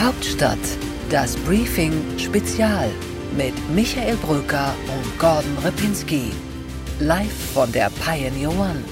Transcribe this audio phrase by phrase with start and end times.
[0.00, 0.58] Hauptstadt,
[1.10, 2.90] das Briefing Spezial
[3.36, 6.32] mit Michael Brücker und Gordon Ripinski.
[7.00, 8.82] Live von der Pioneer One.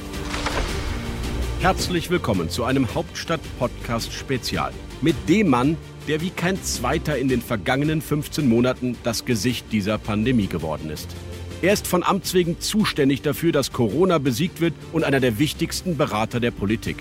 [1.61, 4.75] Herzlich willkommen zu einem Hauptstadt-Podcast Spezial.
[5.01, 9.97] Mit dem Mann, der wie kein zweiter in den vergangenen 15 Monaten das Gesicht dieser
[9.97, 11.09] Pandemie geworden ist.
[11.63, 15.97] Er ist von Amts wegen zuständig dafür, dass Corona besiegt wird und einer der wichtigsten
[15.97, 16.99] Berater der Politik.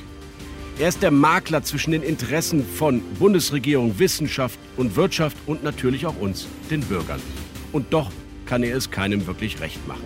[0.80, 6.16] Er ist der Makler zwischen den Interessen von Bundesregierung, Wissenschaft und Wirtschaft und natürlich auch
[6.20, 7.20] uns, den Bürgern.
[7.72, 8.12] Und doch
[8.46, 10.06] kann er es keinem wirklich recht machen.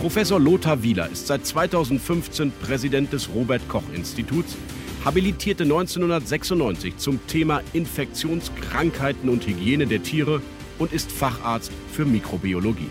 [0.00, 4.56] Professor Lothar Wieler ist seit 2015 Präsident des Robert Koch Instituts,
[5.04, 10.40] habilitierte 1996 zum Thema Infektionskrankheiten und Hygiene der Tiere
[10.78, 12.88] und ist Facharzt für Mikrobiologie.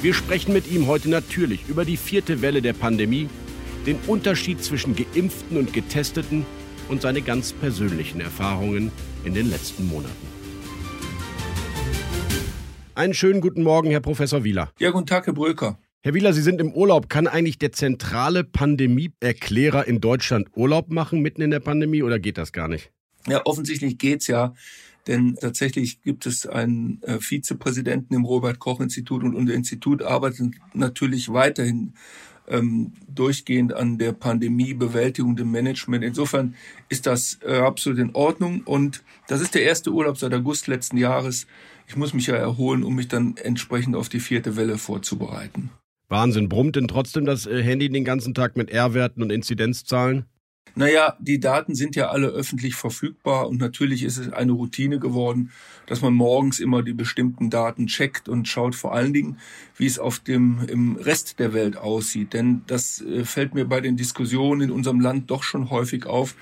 [0.00, 3.28] Wir sprechen mit ihm heute natürlich über die vierte Welle der Pandemie,
[3.86, 6.44] den Unterschied zwischen Geimpften und Getesteten
[6.88, 8.90] und seine ganz persönlichen Erfahrungen
[9.24, 10.26] in den letzten Monaten.
[12.94, 14.72] Einen schönen guten Morgen, Herr Professor Wieler.
[14.80, 15.78] Ja, guten Tag, Herr Bröker.
[16.02, 17.08] Herr Wieler, Sie sind im Urlaub.
[17.08, 22.38] Kann eigentlich der zentrale Pandemieerklärer in Deutschland Urlaub machen mitten in der Pandemie oder geht
[22.38, 22.90] das gar nicht?
[23.28, 24.54] Ja, offensichtlich geht's ja.
[25.06, 30.54] Denn tatsächlich gibt es einen äh, Vizepräsidenten im Robert Koch Institut und unser Institut arbeitet
[30.74, 31.94] natürlich weiterhin
[32.50, 36.04] ähm, durchgehend an der Pandemiebewältigung, dem Management.
[36.04, 36.54] Insofern
[36.88, 40.96] ist das äh, absolut in Ordnung und das ist der erste Urlaub seit August letzten
[40.96, 41.46] Jahres.
[41.86, 45.70] Ich muss mich ja erholen, um mich dann entsprechend auf die vierte Welle vorzubereiten.
[46.08, 46.48] Wahnsinn.
[46.48, 50.24] Brummt denn trotzdem das äh, Handy den ganzen Tag mit R-Werten und Inzidenzzahlen?
[50.78, 55.50] Naja, die Daten sind ja alle öffentlich verfügbar und natürlich ist es eine Routine geworden,
[55.86, 59.38] dass man morgens immer die bestimmten Daten checkt und schaut vor allen Dingen,
[59.76, 62.32] wie es auf dem im Rest der Welt aussieht.
[62.32, 66.36] Denn das äh, fällt mir bei den Diskussionen in unserem Land doch schon häufig auf.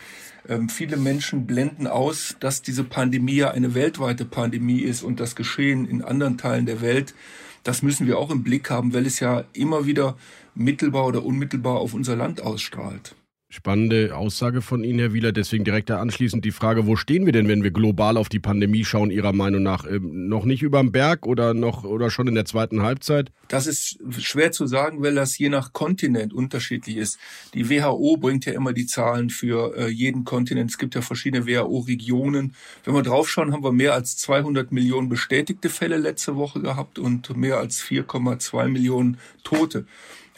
[0.46, 5.34] Ähm, viele Menschen blenden aus, dass diese Pandemie ja eine weltweite Pandemie ist und das
[5.34, 7.14] Geschehen in anderen Teilen der Welt
[7.62, 10.16] das müssen wir auch im Blick haben, weil es ja immer wieder
[10.54, 13.16] mittelbar oder unmittelbar auf unser Land ausstrahlt.
[13.48, 15.30] Spannende Aussage von Ihnen, Herr Wieler.
[15.30, 18.40] Deswegen direkt da anschließend die Frage, wo stehen wir denn, wenn wir global auf die
[18.40, 19.86] Pandemie schauen, Ihrer Meinung nach?
[19.86, 23.30] Ähm, noch nicht überm Berg oder noch oder schon in der zweiten Halbzeit?
[23.46, 27.20] Das ist schwer zu sagen, weil das je nach Kontinent unterschiedlich ist.
[27.54, 30.72] Die WHO bringt ja immer die Zahlen für äh, jeden Kontinent.
[30.72, 32.56] Es gibt ja verschiedene WHO-Regionen.
[32.82, 37.36] Wenn wir draufschauen, haben wir mehr als 200 Millionen bestätigte Fälle letzte Woche gehabt und
[37.36, 39.86] mehr als 4,2 Millionen Tote.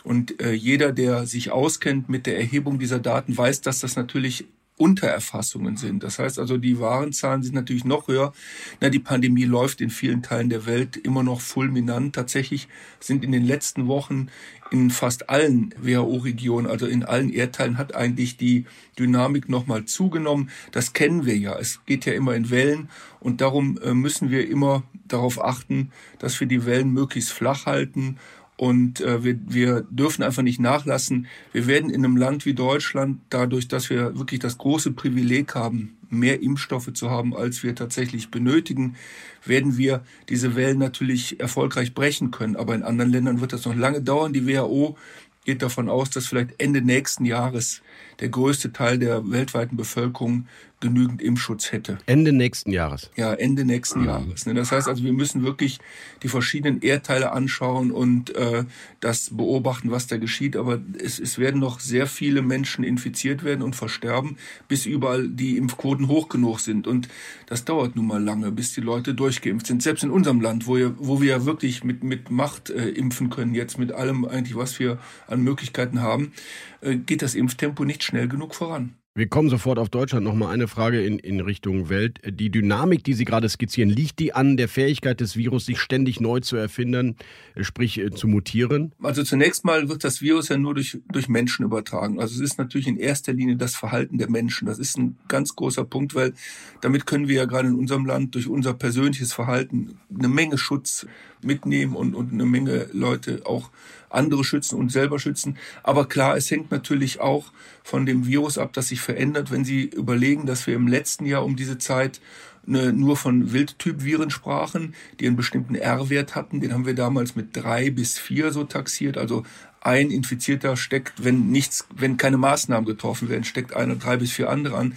[0.04, 4.46] Und äh, jeder, der sich auskennt mit der Erhebung dieser Daten, weiß, dass das natürlich
[4.78, 6.02] Untererfassungen sind.
[6.02, 8.32] Das heißt also, die wahren Zahlen sind natürlich noch höher.
[8.80, 12.14] Na, die Pandemie läuft in vielen Teilen der Welt immer noch fulminant.
[12.14, 12.68] Tatsächlich
[13.00, 14.28] sind in den letzten Wochen
[14.70, 18.66] in fast allen WHO-Regionen, also in allen Erdteilen, hat eigentlich die
[18.98, 20.50] Dynamik nochmal zugenommen.
[20.72, 21.58] Das kennen wir ja.
[21.58, 22.88] Es geht ja immer in Wellen
[23.20, 28.18] und darum äh, müssen wir immer darauf achten, dass wir die Wellen möglichst flach halten
[28.58, 31.28] und äh, wir, wir dürfen einfach nicht nachlassen.
[31.52, 35.96] Wir werden in einem Land wie Deutschland, dadurch, dass wir wirklich das große Privileg haben,
[36.10, 38.96] mehr Impfstoffe zu haben, als wir tatsächlich benötigen,
[39.44, 42.56] werden wir diese Wellen natürlich erfolgreich brechen können.
[42.56, 44.32] Aber in anderen Ländern wird das noch lange dauern.
[44.32, 44.96] Die WHO
[45.44, 47.82] geht davon aus, dass vielleicht Ende nächsten Jahres
[48.18, 50.48] der größte Teil der weltweiten Bevölkerung
[50.80, 51.98] genügend Impfschutz hätte.
[52.06, 53.10] Ende nächsten Jahres.
[53.16, 54.06] Ja, Ende nächsten mhm.
[54.06, 54.46] Jahres.
[54.46, 54.54] Ne?
[54.54, 55.78] Das heißt also, wir müssen wirklich
[56.22, 58.64] die verschiedenen Erdteile anschauen und äh,
[59.00, 60.56] das beobachten, was da geschieht.
[60.56, 64.36] Aber es, es werden noch sehr viele Menschen infiziert werden und versterben,
[64.68, 66.86] bis überall die Impfquoten hoch genug sind.
[66.86, 67.08] Und
[67.46, 69.82] das dauert nun mal lange, bis die Leute durchgeimpft sind.
[69.82, 73.30] Selbst in unserem Land, wo, wir, wo wir ja wirklich mit, mit Macht äh, impfen
[73.30, 76.32] können, jetzt mit allem eigentlich, was wir an Möglichkeiten haben,
[76.80, 78.94] äh, geht das Impftempo nicht schnell genug voran.
[79.14, 80.24] Wir kommen sofort auf Deutschland.
[80.24, 82.20] Nochmal eine Frage in, in Richtung Welt.
[82.24, 86.20] Die Dynamik, die Sie gerade skizzieren, liegt die an der Fähigkeit des Virus, sich ständig
[86.20, 87.16] neu zu erfinden,
[87.60, 88.92] sprich äh, zu mutieren?
[89.02, 92.20] Also zunächst mal wird das Virus ja nur durch, durch Menschen übertragen.
[92.20, 94.66] Also es ist natürlich in erster Linie das Verhalten der Menschen.
[94.66, 96.32] Das ist ein ganz großer Punkt, weil
[96.80, 101.06] damit können wir ja gerade in unserem Land durch unser persönliches Verhalten eine Menge Schutz
[101.42, 103.70] mitnehmen und, und eine Menge Leute auch
[104.10, 105.56] andere schützen und selber schützen.
[105.82, 107.46] Aber klar, es hängt natürlich auch
[107.82, 109.50] von dem Virus ab, das sich verändert.
[109.50, 112.20] Wenn Sie überlegen, dass wir im letzten Jahr um diese Zeit
[112.68, 117.90] nur von Wildtyp-Viren sprachen, die einen bestimmten R-Wert hatten, den haben wir damals mit drei
[117.90, 119.44] bis vier so taxiert, also
[119.80, 124.50] ein Infizierter steckt, wenn nichts, wenn keine Maßnahmen getroffen werden, steckt einer drei bis vier
[124.50, 124.94] andere an.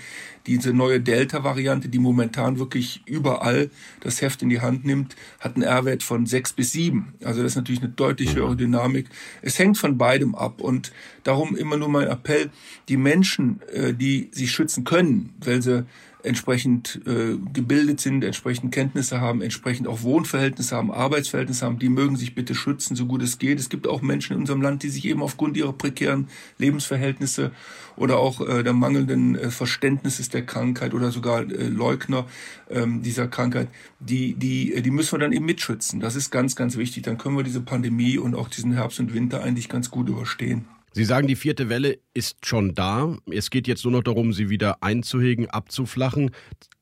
[0.47, 3.69] Diese neue Delta-Variante, die momentan wirklich überall
[3.99, 7.13] das Heft in die Hand nimmt, hat einen R-Wert von sechs bis sieben.
[7.23, 9.07] Also das ist natürlich eine deutlich höhere Dynamik.
[9.43, 10.91] Es hängt von beidem ab und
[11.23, 12.49] darum immer nur mein Appell,
[12.89, 15.85] die Menschen, äh, die sich schützen können, weil sie
[16.23, 22.15] entsprechend äh, gebildet sind, entsprechend Kenntnisse haben, entsprechend auch Wohnverhältnisse haben, Arbeitsverhältnisse haben, die mögen
[22.15, 23.59] sich bitte schützen, so gut es geht.
[23.59, 26.27] Es gibt auch Menschen in unserem Land, die sich eben aufgrund ihrer prekären
[26.57, 27.51] Lebensverhältnisse
[27.95, 32.25] oder auch äh, der mangelnden äh, Verständnisses der Krankheit oder sogar äh, Leugner
[32.69, 33.67] ähm, dieser Krankheit,
[33.99, 35.99] die, die, äh, die müssen wir dann eben mitschützen.
[35.99, 37.03] Das ist ganz, ganz wichtig.
[37.03, 40.65] Dann können wir diese Pandemie und auch diesen Herbst und Winter eigentlich ganz gut überstehen.
[40.93, 43.15] Sie sagen, die vierte Welle ist schon da.
[43.31, 46.31] Es geht jetzt nur noch darum, sie wieder einzuhegen, abzuflachen.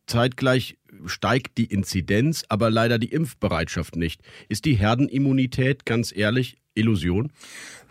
[0.08, 4.22] Zeitgleich steigt die Inzidenz, aber leider die Impfbereitschaft nicht.
[4.48, 7.32] Ist die Herdenimmunität, ganz ehrlich, Illusion?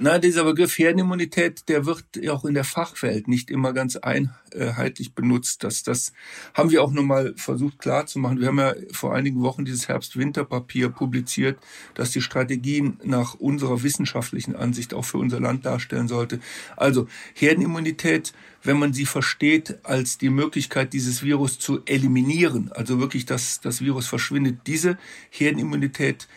[0.01, 5.65] Na, dieser Begriff Herdenimmunität, der wird auch in der Fachwelt nicht immer ganz einheitlich benutzt.
[5.65, 6.13] Das, das
[6.55, 8.39] haben wir auch nochmal versucht klarzumachen.
[8.39, 11.59] Wir haben ja vor einigen Wochen dieses Herbst-Winter-Papier publiziert,
[11.95, 16.39] das die Strategien nach unserer wissenschaftlichen Ansicht auch für unser Land darstellen sollte.
[16.77, 23.27] Also Herdenimmunität, wenn man sie versteht als die Möglichkeit, dieses Virus zu eliminieren, also wirklich,
[23.27, 24.99] dass das Virus verschwindet, diese
[25.31, 26.29] Herdenimmunität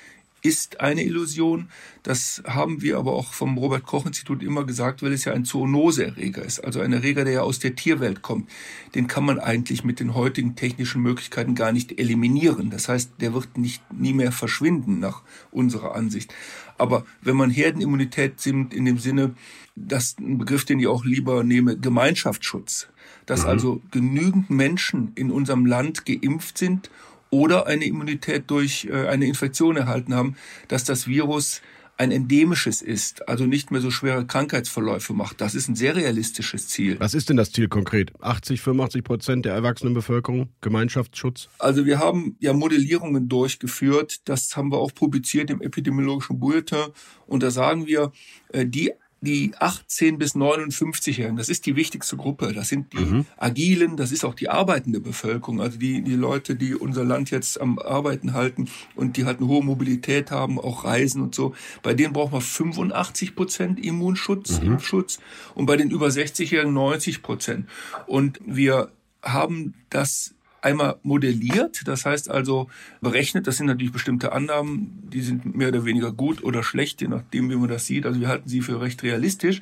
[0.42, 1.70] ist eine Illusion.
[2.04, 5.46] Das haben wir aber auch vom Robert Koch Institut immer gesagt, weil es ja ein
[5.46, 8.50] Zoonoseerreger ist, also ein Erreger, der ja aus der Tierwelt kommt.
[8.96, 12.70] Den kann man eigentlich mit den heutigen technischen Möglichkeiten gar nicht eliminieren.
[12.70, 15.22] Das heißt, der wird nicht nie mehr verschwinden nach
[15.52, 16.34] unserer Ansicht.
[16.78, 19.36] Aber wenn man Herdenimmunität nimmt in dem Sinne,
[19.76, 22.88] das ist ein Begriff, den ich auch lieber nehme, Gemeinschaftsschutz,
[23.32, 23.50] dass mhm.
[23.50, 26.92] also genügend Menschen in unserem Land geimpft sind
[27.30, 30.36] oder eine Immunität durch äh, eine Infektion erhalten haben,
[30.68, 31.62] dass das Virus
[31.96, 35.40] ein endemisches ist, also nicht mehr so schwere Krankheitsverläufe macht.
[35.40, 37.00] Das ist ein sehr realistisches Ziel.
[37.00, 38.12] Was ist denn das Ziel konkret?
[38.20, 41.48] 80, 85 Prozent der erwachsenen Bevölkerung Gemeinschaftsschutz?
[41.60, 44.28] Also wir haben ja Modellierungen durchgeführt.
[44.28, 46.88] Das haben wir auch publiziert im epidemiologischen Bulletin.
[47.28, 48.12] Und da sagen wir,
[48.50, 52.54] äh, die die 18 bis 59-Jährigen, das ist die wichtigste Gruppe.
[52.54, 53.26] Das sind die mhm.
[53.38, 57.62] Agilen, das ist auch die arbeitende Bevölkerung, also die, die Leute, die unser Land jetzt
[57.62, 61.54] am Arbeiten halten und die halt eine hohe Mobilität haben, auch Reisen und so.
[61.84, 64.74] Bei denen braucht man 85 Prozent Immunschutz, mhm.
[64.74, 65.20] Impfschutz
[65.54, 67.70] und bei den über 60-Jährigen 90 Prozent.
[68.08, 68.92] Und wir
[69.22, 72.70] haben das einmal modelliert, das heißt also
[73.02, 77.08] berechnet, das sind natürlich bestimmte Annahmen, die sind mehr oder weniger gut oder schlecht, je
[77.08, 78.06] nachdem, wie man das sieht.
[78.06, 79.62] Also wir halten sie für recht realistisch,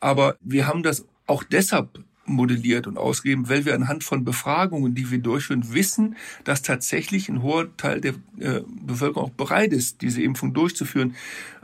[0.00, 5.10] aber wir haben das auch deshalb modelliert und ausgegeben, weil wir anhand von Befragungen, die
[5.10, 10.22] wir durchführen, wissen, dass tatsächlich ein hoher Teil der äh, Bevölkerung auch bereit ist, diese
[10.22, 11.14] Impfung durchzuführen.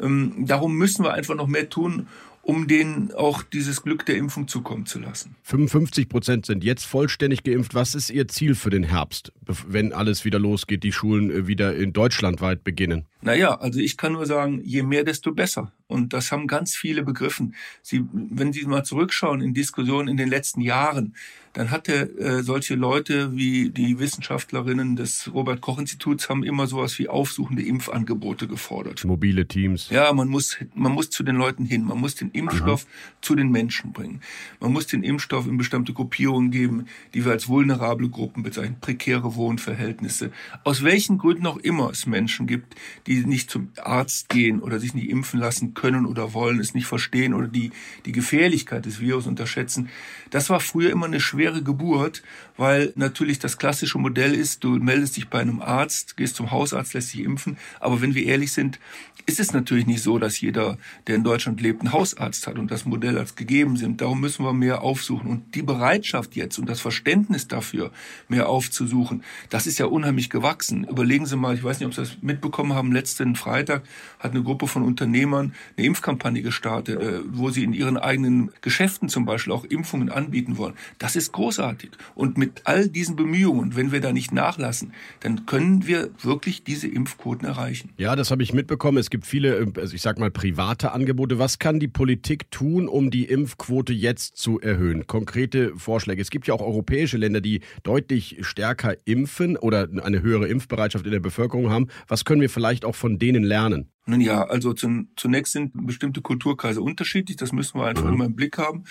[0.00, 2.06] Ähm, darum müssen wir einfach noch mehr tun,
[2.44, 5.34] um denen auch dieses Glück der Impfung zukommen zu lassen.
[5.44, 7.74] 55 Prozent sind jetzt vollständig geimpft.
[7.74, 9.32] Was ist Ihr Ziel für den Herbst,
[9.66, 13.06] wenn alles wieder losgeht, die Schulen äh, wieder in Deutschland weit beginnen?
[13.22, 15.72] Naja, also ich kann nur sagen, je mehr, desto besser.
[15.86, 17.54] Und das haben ganz viele begriffen.
[17.82, 21.14] Sie, wenn Sie mal zurückschauen in Diskussionen in den letzten Jahren,
[21.54, 26.98] dann hatte äh, solche Leute wie die Wissenschaftlerinnen des Robert Koch Instituts haben immer sowas
[26.98, 29.04] wie aufsuchende Impfangebote gefordert.
[29.04, 29.88] Mobile Teams.
[29.88, 33.14] Ja, man muss man muss zu den Leuten hin, man muss den Impfstoff Aha.
[33.22, 34.20] zu den Menschen bringen.
[34.60, 39.36] Man muss den Impfstoff in bestimmte Gruppierungen geben, die wir als vulnerable Gruppen bezeichnen, prekäre
[39.36, 40.32] Wohnverhältnisse.
[40.64, 42.74] Aus welchen Gründen auch immer es Menschen gibt,
[43.06, 46.86] die nicht zum Arzt gehen oder sich nicht impfen lassen können oder wollen, es nicht
[46.86, 47.70] verstehen oder die
[48.06, 49.88] die Gefährlichkeit des Virus unterschätzen.
[50.30, 52.22] Das war früher immer eine schwere schwere Geburt,
[52.56, 56.94] weil natürlich das klassische Modell ist, du meldest dich bei einem Arzt, gehst zum Hausarzt,
[56.94, 57.58] lässt dich impfen.
[57.80, 58.78] Aber wenn wir ehrlich sind,
[59.26, 62.70] ist es natürlich nicht so, dass jeder, der in Deutschland lebt, einen Hausarzt hat und
[62.70, 64.00] das Modell als gegeben sind.
[64.00, 65.30] Darum müssen wir mehr aufsuchen.
[65.30, 67.90] Und die Bereitschaft jetzt und das Verständnis dafür,
[68.28, 70.84] mehr aufzusuchen, das ist ja unheimlich gewachsen.
[70.84, 73.84] Überlegen Sie mal, ich weiß nicht, ob Sie das mitbekommen haben, letzten Freitag
[74.18, 79.08] hat eine Gruppe von Unternehmern eine Impfkampagne gestartet, äh, wo sie in ihren eigenen Geschäften
[79.08, 80.74] zum Beispiel auch Impfungen anbieten wollen.
[80.98, 81.90] Das ist großartig.
[82.14, 86.88] Und mit all diesen Bemühungen, wenn wir da nicht nachlassen, dann können wir wirklich diese
[86.88, 87.90] Impfquoten erreichen.
[87.98, 88.98] Ja, das habe ich mitbekommen.
[88.98, 91.38] Es gibt viele, also ich sag mal, private Angebote.
[91.38, 95.06] Was kann die Politik tun, um die Impfquote jetzt zu erhöhen?
[95.06, 96.22] Konkrete Vorschläge.
[96.22, 101.12] Es gibt ja auch europäische Länder, die deutlich stärker impfen oder eine höhere Impfbereitschaft in
[101.12, 101.88] der Bevölkerung haben.
[102.08, 103.90] Was können wir vielleicht auch von denen lernen?
[104.06, 108.14] Nun ja, also zunächst sind bestimmte Kulturkreise unterschiedlich, das müssen wir einfach mhm.
[108.14, 108.84] immer im Blick haben.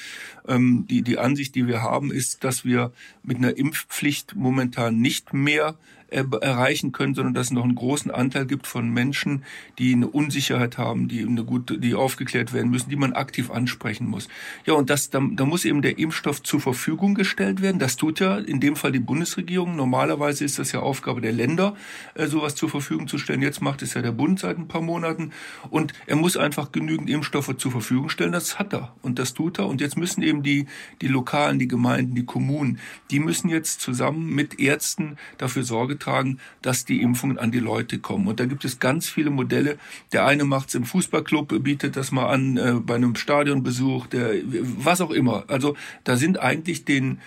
[0.48, 2.92] Ähm, die, die Ansicht, die wir haben, ist, dass wir
[3.22, 5.76] mit einer Impfpflicht momentan nicht mehr
[6.14, 9.44] erreichen können, sondern dass es noch einen großen Anteil gibt von Menschen,
[9.80, 14.08] die eine Unsicherheit haben, die eine gute, die aufgeklärt werden müssen, die man aktiv ansprechen
[14.08, 14.28] muss.
[14.66, 17.80] Ja, und das, da, da muss eben der Impfstoff zur Verfügung gestellt werden.
[17.80, 19.76] Das tut ja in dem Fall die Bundesregierung.
[19.76, 21.76] Normalerweise ist das ja Aufgabe der Länder,
[22.14, 23.42] äh, sowas zur Verfügung zu stellen.
[23.42, 25.32] Jetzt macht es ja der Bund seit ein paar Monaten.
[25.70, 28.32] Und er muss einfach genügend Impfstoffe zur Verfügung stellen.
[28.32, 29.68] Das hat er und das tut er.
[29.68, 30.68] Und jetzt müssen eben die,
[31.02, 32.80] die Lokalen, die Gemeinden, die Kommunen,
[33.12, 38.00] die müssen jetzt zusammen mit Ärzten dafür Sorge tragen, dass die Impfungen an die Leute
[38.00, 38.28] kommen.
[38.28, 39.78] Und da gibt es ganz viele Modelle.
[40.12, 44.34] Der eine macht es im Fußballclub, bietet das mal an äh, bei einem Stadionbesuch, der
[44.44, 45.46] was auch immer.
[45.48, 47.20] Also da sind eigentlich den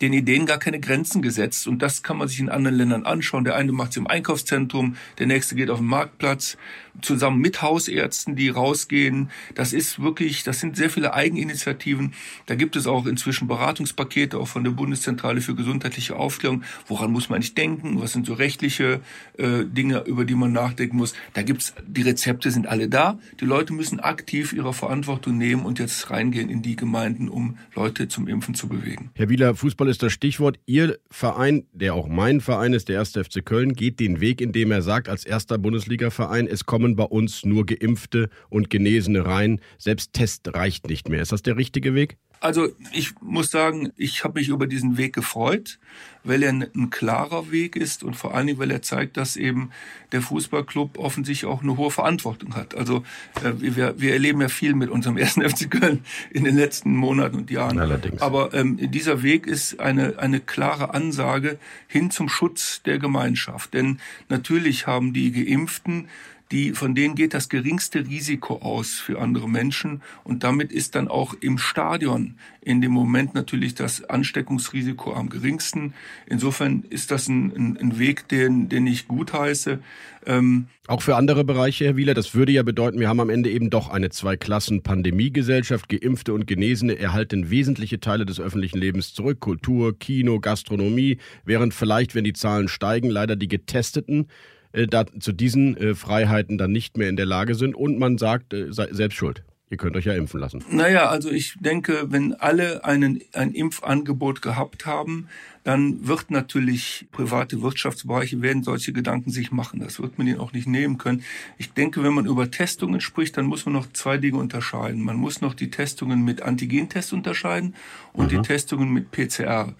[0.00, 1.66] den Ideen gar keine Grenzen gesetzt.
[1.66, 3.44] Und das kann man sich in anderen Ländern anschauen.
[3.44, 6.56] Der eine macht es im Einkaufszentrum, der nächste geht auf den Marktplatz,
[7.02, 9.30] zusammen mit Hausärzten, die rausgehen.
[9.54, 12.14] Das ist wirklich, das sind sehr viele Eigeninitiativen.
[12.46, 16.62] Da gibt es auch inzwischen Beratungspakete, auch von der Bundeszentrale für gesundheitliche Aufklärung.
[16.86, 18.00] Woran muss man nicht denken?
[18.00, 19.00] Was sind so rechtliche
[19.38, 21.14] äh, Dinge, über die man nachdenken muss?
[21.32, 23.18] Da gibt's, die Rezepte sind alle da.
[23.40, 28.08] Die Leute müssen aktiv ihre Verantwortung nehmen und jetzt reingehen in die Gemeinden, um Leute
[28.08, 29.10] zum Impfen zu bewegen.
[29.14, 30.58] Herr Wieler, Fußball Fußball ist das Stichwort.
[30.64, 33.12] Ihr Verein, der auch mein Verein ist, der 1.
[33.12, 37.44] FC Köln, geht den Weg, indem er sagt, als erster Bundesliga-Verein, es kommen bei uns
[37.44, 39.60] nur Geimpfte und Genesene rein.
[39.76, 41.20] Selbst Test reicht nicht mehr.
[41.20, 42.16] Ist das der richtige Weg?
[42.40, 45.78] Also ich muss sagen, ich habe mich über diesen Weg gefreut,
[46.24, 49.70] weil er ein, klarer Weg ist und vor allen Dingen, weil er zeigt, dass eben
[50.12, 52.74] der Fußballclub offensichtlich auch eine hohe Verantwortung hat.
[52.74, 53.04] Also
[53.42, 57.36] äh, wir, wir erleben ja viel mit unserem ersten FC Köln in den letzten Monaten
[57.36, 57.78] und Jahren.
[57.78, 58.20] Allerdings.
[58.20, 63.74] Aber ähm, dieser Weg ist eine, eine klare Ansage hin zum Schutz der Gemeinschaft.
[63.74, 66.08] Denn natürlich haben die Geimpften
[66.52, 70.02] die, von denen geht das geringste Risiko aus für andere Menschen.
[70.24, 75.94] Und damit ist dann auch im Stadion in dem Moment natürlich das Ansteckungsrisiko am geringsten.
[76.26, 79.80] Insofern ist das ein, ein, ein Weg, den, den ich gutheiße.
[80.26, 83.50] Ähm auch für andere Bereiche, Herr Wieler, das würde ja bedeuten, wir haben am Ende
[83.50, 85.88] eben doch eine Zwei-Klassen-Pandemiegesellschaft.
[85.88, 89.40] Geimpfte und Genesene erhalten wesentliche Teile des öffentlichen Lebens zurück.
[89.40, 94.28] Kultur, Kino, Gastronomie, während vielleicht, wenn die Zahlen steigen, leider die Getesteten
[94.74, 98.18] äh, da, zu diesen äh, Freiheiten dann nicht mehr in der Lage sind und man
[98.18, 99.44] sagt, äh, selbst schuld.
[99.70, 100.62] Ihr könnt euch ja impfen lassen.
[100.70, 105.28] Naja, also ich denke, wenn alle einen, ein Impfangebot gehabt haben,
[105.64, 109.80] dann wird natürlich private Wirtschaftsbereiche werden solche Gedanken sich machen.
[109.80, 111.24] Das wird man ihnen auch nicht nehmen können.
[111.56, 115.02] Ich denke, wenn man über Testungen spricht, dann muss man noch zwei Dinge unterscheiden.
[115.02, 117.74] Man muss noch die Testungen mit Antigentests unterscheiden
[118.12, 118.36] und mhm.
[118.36, 119.74] die Testungen mit PCR.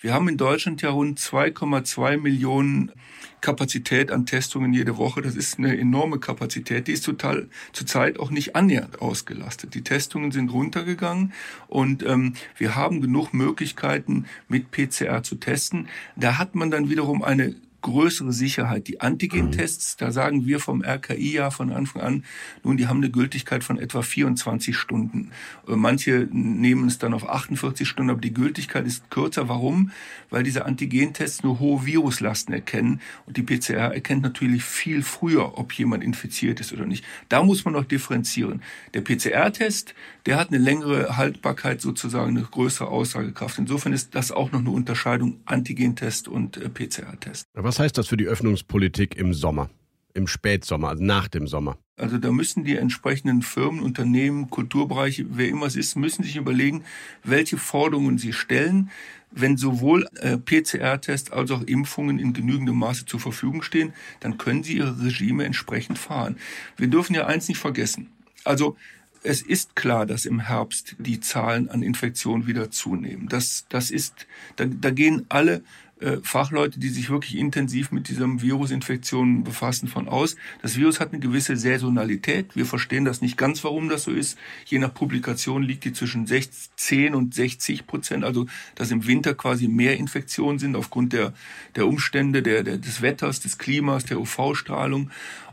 [0.00, 2.92] Wir haben in Deutschland ja rund 2,2 Millionen
[3.40, 5.22] Kapazität an Testungen jede Woche.
[5.22, 6.88] Das ist eine enorme Kapazität.
[6.88, 9.74] Die ist total zurzeit auch nicht annähernd ausgelastet.
[9.74, 11.32] Die Testungen sind runtergegangen
[11.68, 15.88] und ähm, wir haben genug Möglichkeiten mit PCR zu testen.
[16.16, 18.88] Da hat man dann wiederum eine größere Sicherheit.
[18.88, 22.24] Die Antigen-Tests, da sagen wir vom RKI ja von Anfang an,
[22.62, 25.30] nun, die haben eine Gültigkeit von etwa 24 Stunden.
[25.66, 29.48] Äh, manche nehmen es dann auf 48 Stunden, aber die Gültigkeit ist kürzer.
[29.48, 29.90] Warum?
[30.30, 35.72] Weil diese Antigen-Tests nur hohe Viruslasten erkennen und die PCR erkennt natürlich viel früher, ob
[35.72, 37.04] jemand infiziert ist oder nicht.
[37.28, 38.62] Da muss man noch differenzieren.
[38.94, 39.94] Der PCR-Test,
[40.26, 43.58] der hat eine längere Haltbarkeit sozusagen, eine größere Aussagekraft.
[43.58, 47.46] Insofern ist das auch noch eine Unterscheidung Antigen-Test und äh, PCR-Test.
[47.70, 49.70] Was heißt das für die Öffnungspolitik im Sommer?
[50.12, 51.78] Im Spätsommer, also nach dem Sommer?
[51.96, 56.82] Also da müssen die entsprechenden Firmen, Unternehmen, Kulturbereiche, wer immer es ist, müssen sich überlegen,
[57.22, 58.90] welche Forderungen sie stellen.
[59.30, 64.64] Wenn sowohl äh, PCR-Tests als auch Impfungen in genügendem Maße zur Verfügung stehen, dann können
[64.64, 66.38] sie ihre Regime entsprechend fahren.
[66.76, 68.08] Wir dürfen ja eins nicht vergessen.
[68.42, 68.76] Also
[69.22, 73.28] es ist klar, dass im Herbst die Zahlen an Infektionen wieder zunehmen.
[73.28, 75.62] Das, das ist, da, da gehen alle
[76.00, 80.36] äh, Fachleute, die sich wirklich intensiv mit diesem Virusinfektion befassen, von aus.
[80.62, 82.56] Das Virus hat eine gewisse Saisonalität.
[82.56, 84.38] Wir verstehen das nicht ganz, warum das so ist.
[84.64, 88.24] Je nach Publikation liegt die zwischen 10 und 60 Prozent.
[88.24, 91.34] Also, dass im Winter quasi mehr Infektionen sind aufgrund der,
[91.76, 95.10] der Umstände, der, der, des Wetters, des Klimas, der UV-Strahlung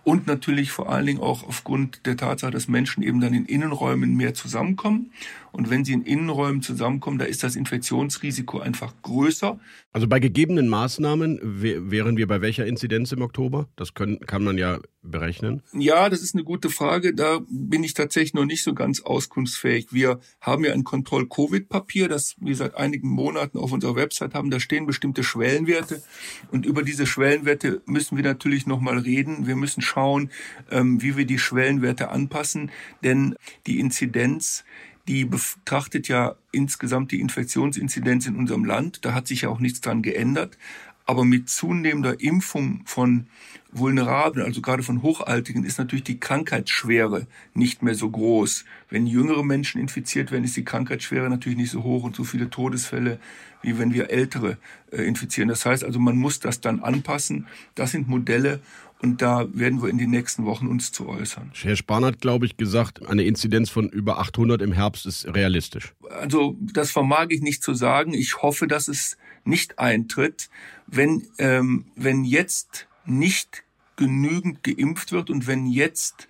[0.07, 4.15] und natürlich vor allen Dingen auch aufgrund der Tatsache, dass Menschen eben dann in Innenräumen
[4.15, 5.11] mehr zusammenkommen.
[5.51, 9.59] Und wenn sie in Innenräumen zusammenkommen, da ist das Infektionsrisiko einfach größer.
[9.91, 13.69] Also bei gegebenen Maßnahmen wären wir bei welcher Inzidenz im Oktober?
[13.75, 15.63] Das können, kann man ja berechnen.
[15.73, 17.15] Ja, das ist eine gute Frage.
[17.15, 19.87] Da bin ich tatsächlich noch nicht so ganz auskunftsfähig.
[19.93, 24.51] Wir haben ja ein Kontroll-Covid-Papier, das wir seit einigen Monaten auf unserer Website haben.
[24.51, 26.03] Da stehen bestimmte Schwellenwerte.
[26.51, 29.47] Und über diese Schwellenwerte müssen wir natürlich nochmal reden.
[29.47, 30.29] Wir müssen schauen,
[30.69, 32.69] ähm, wie wir die Schwellenwerte anpassen.
[33.03, 33.33] Denn
[33.65, 34.65] die Inzidenz,
[35.07, 39.05] die betrachtet ja insgesamt die Infektionsinzidenz in unserem Land.
[39.05, 40.57] Da hat sich ja auch nichts dran geändert.
[41.05, 43.27] Aber mit zunehmender Impfung von
[43.71, 48.65] Vulnerablen, also gerade von Hochaltigen, ist natürlich die Krankheitsschwere nicht mehr so groß.
[48.89, 52.49] Wenn jüngere Menschen infiziert werden, ist die Krankheitsschwere natürlich nicht so hoch und so viele
[52.49, 53.19] Todesfälle,
[53.61, 54.57] wie wenn wir ältere
[54.91, 55.47] äh, infizieren.
[55.47, 57.47] Das heißt also, man muss das dann anpassen.
[57.75, 58.59] Das sind Modelle
[59.01, 61.51] und da werden wir in den nächsten Wochen uns zu äußern.
[61.53, 65.93] Herr Spahn hat, glaube ich, gesagt, eine Inzidenz von über 800 im Herbst ist realistisch.
[66.09, 68.13] Also das vermag ich nicht zu sagen.
[68.13, 70.49] Ich hoffe, dass es nicht eintritt,
[70.87, 73.63] wenn, ähm, wenn jetzt nicht
[73.95, 76.27] genügend geimpft wird und wenn jetzt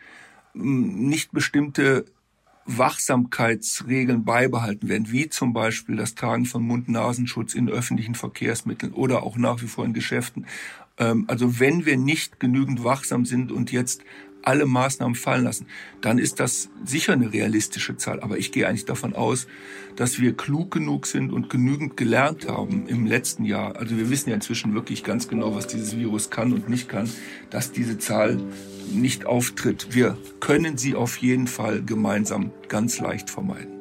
[0.56, 2.06] ähm, nicht bestimmte
[2.68, 9.38] Wachsamkeitsregeln beibehalten werden, wie zum Beispiel das Tragen von Mund-Nasenschutz in öffentlichen Verkehrsmitteln oder auch
[9.38, 10.46] nach wie vor in Geschäften.
[10.98, 14.04] Ähm, also wenn wir nicht genügend wachsam sind und jetzt
[14.48, 15.68] alle Maßnahmen fallen lassen,
[16.00, 18.22] dann ist das sicher eine realistische Zahl.
[18.22, 19.48] Aber ich gehe eigentlich davon aus,
[19.98, 23.76] dass wir klug genug sind und genügend gelernt haben im letzten Jahr.
[23.76, 27.10] Also wir wissen ja inzwischen wirklich ganz genau, was dieses Virus kann und nicht kann,
[27.50, 28.40] dass diese Zahl
[28.94, 29.88] nicht auftritt.
[29.92, 33.77] Wir können sie auf jeden Fall gemeinsam ganz leicht vermeiden.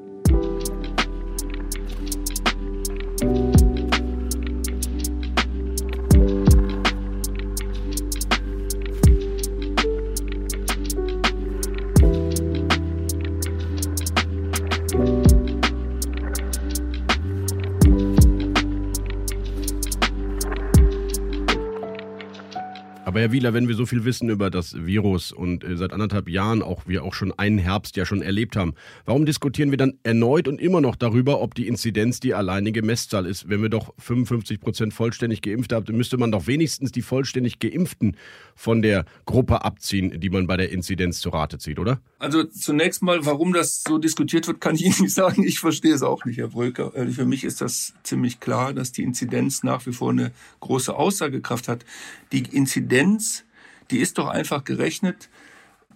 [23.27, 26.63] Herr Wieler, wenn wir so viel wissen über das Virus und äh, seit anderthalb Jahren
[26.63, 30.47] auch wir auch schon einen Herbst ja schon erlebt haben, warum diskutieren wir dann erneut
[30.47, 33.49] und immer noch darüber, ob die Inzidenz die alleinige Messzahl ist?
[33.49, 38.17] Wenn wir doch 55 Prozent vollständig geimpft haben, müsste man doch wenigstens die vollständig Geimpften
[38.55, 42.01] von der Gruppe abziehen, die man bei der Inzidenz zu Rate zieht, oder?
[42.19, 45.43] Also zunächst mal, warum das so diskutiert wird, kann ich Ihnen nicht sagen.
[45.43, 46.95] Ich verstehe es auch nicht, Herr Bröker.
[46.95, 50.95] Äh, für mich ist das ziemlich klar, dass die Inzidenz nach wie vor eine große
[50.95, 51.85] Aussagekraft hat.
[52.33, 53.45] Die Inzidenz
[53.91, 55.29] die ist doch einfach gerechnet,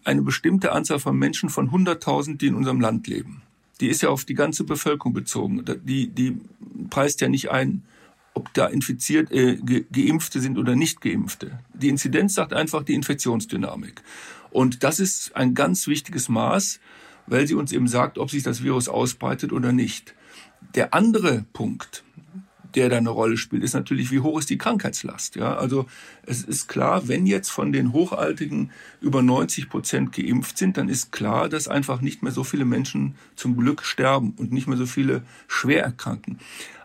[0.05, 3.43] eine bestimmte Anzahl von Menschen von 100.000, die in unserem Land leben.
[3.81, 5.65] Die ist ja auf die ganze Bevölkerung bezogen.
[5.85, 6.39] Die, die
[6.89, 7.83] preist ja nicht ein,
[8.35, 11.59] ob da infiziert, äh, Geimpfte sind oder nicht Geimpfte.
[11.75, 14.03] Die Inzidenz sagt einfach die Infektionsdynamik.
[14.51, 16.81] Und das ist ein ganz wichtiges Maß,
[17.27, 20.15] weil sie uns eben sagt, ob sich das Virus ausbreitet oder nicht.
[20.75, 22.05] Der andere Punkt,
[22.75, 25.37] der da eine Rolle spielt, ist natürlich, wie hoch ist die Krankheitslast.
[25.37, 25.87] Ja, also
[26.25, 31.13] es ist klar, wenn jetzt von den Hochaltigen über 90 Prozent geimpft sind, dann ist
[31.13, 34.87] klar, dass einfach nicht mehr so viele Menschen zum Glück sterben und nicht mehr so
[34.87, 36.39] viele schwer erkranken.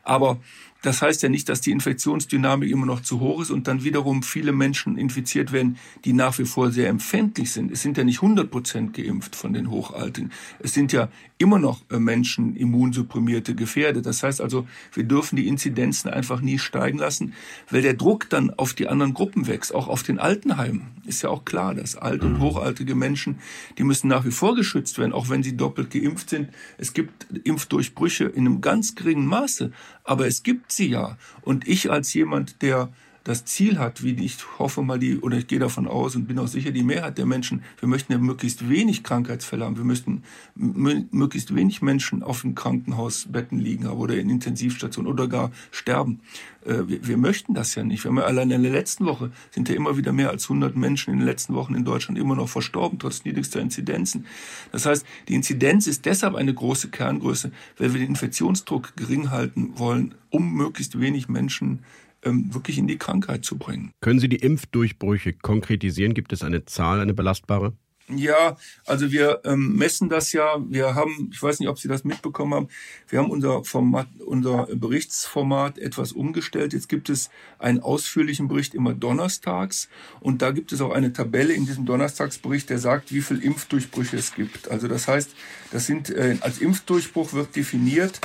[0.04, 0.40] Aber
[0.86, 4.22] das heißt ja nicht, dass die Infektionsdynamik immer noch zu hoch ist und dann wiederum
[4.22, 7.72] viele Menschen infiziert werden, die nach wie vor sehr empfindlich sind.
[7.72, 10.32] Es sind ja nicht 100 Prozent geimpft von den Hochalten.
[10.60, 14.06] Es sind ja immer noch äh, Menschen immunsupprimierte gefährdet.
[14.06, 17.34] Das heißt also, wir dürfen die Inzidenzen einfach nie steigen lassen,
[17.70, 20.88] weil der Druck dann auf die anderen Gruppen wächst, auch auf den Altenheimen.
[21.06, 22.42] Ist ja auch klar, dass alte und mhm.
[22.42, 23.40] hochaltige Menschen,
[23.78, 26.50] die müssen nach wie vor geschützt werden, auch wenn sie doppelt geimpft sind.
[26.78, 29.72] Es gibt Impfdurchbrüche in einem ganz geringen Maße,
[30.06, 31.18] aber es gibt sie ja.
[31.42, 32.90] Und ich als jemand, der
[33.26, 36.38] das Ziel hat, wie ich hoffe mal die, oder ich gehe davon aus und bin
[36.38, 39.78] auch sicher, die Mehrheit der Menschen, wir möchten ja möglichst wenig Krankheitsfälle haben.
[39.78, 40.22] Wir möchten
[40.54, 46.20] möglichst wenig Menschen auf den Krankenhausbetten liegen haben oder in Intensivstationen oder gar sterben.
[46.66, 48.04] Äh, wir, möchten das ja nicht.
[48.04, 50.76] Wir haben ja allein in der letzten Woche sind ja immer wieder mehr als 100
[50.76, 54.28] Menschen in den letzten Wochen in Deutschland immer noch verstorben, trotz niedrigster Inzidenzen.
[54.72, 59.80] Das heißt, die Inzidenz ist deshalb eine große Kerngröße, weil wir den Infektionsdruck gering halten
[59.80, 61.80] wollen, um möglichst wenig Menschen
[62.26, 63.92] wirklich in die Krankheit zu bringen.
[64.02, 66.14] Können Sie die Impfdurchbrüche konkretisieren?
[66.14, 67.74] Gibt es eine Zahl, eine belastbare?
[68.08, 70.58] Ja, also wir ähm, messen das ja.
[70.70, 72.68] Wir haben, ich weiß nicht, ob Sie das mitbekommen haben,
[73.10, 76.74] wir haben unser Format, unser Berichtsformat etwas umgestellt.
[76.74, 81.54] Jetzt gibt es einen ausführlichen Bericht immer donnerstags und da gibt es auch eine Tabelle
[81.54, 84.70] in diesem Donnerstagsbericht, der sagt, wie viel Impfdurchbrüche es gibt.
[84.70, 85.32] Also das heißt,
[85.72, 88.22] das sind äh, als Impfdurchbruch wird definiert,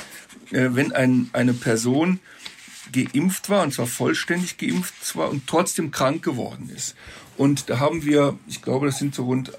[0.51, 2.21] äh, wenn ein, eine Person
[2.93, 6.95] geimpft war, und zwar vollständig geimpft war und trotzdem krank geworden ist.
[7.37, 9.53] Und da haben wir, ich glaube, das sind so rund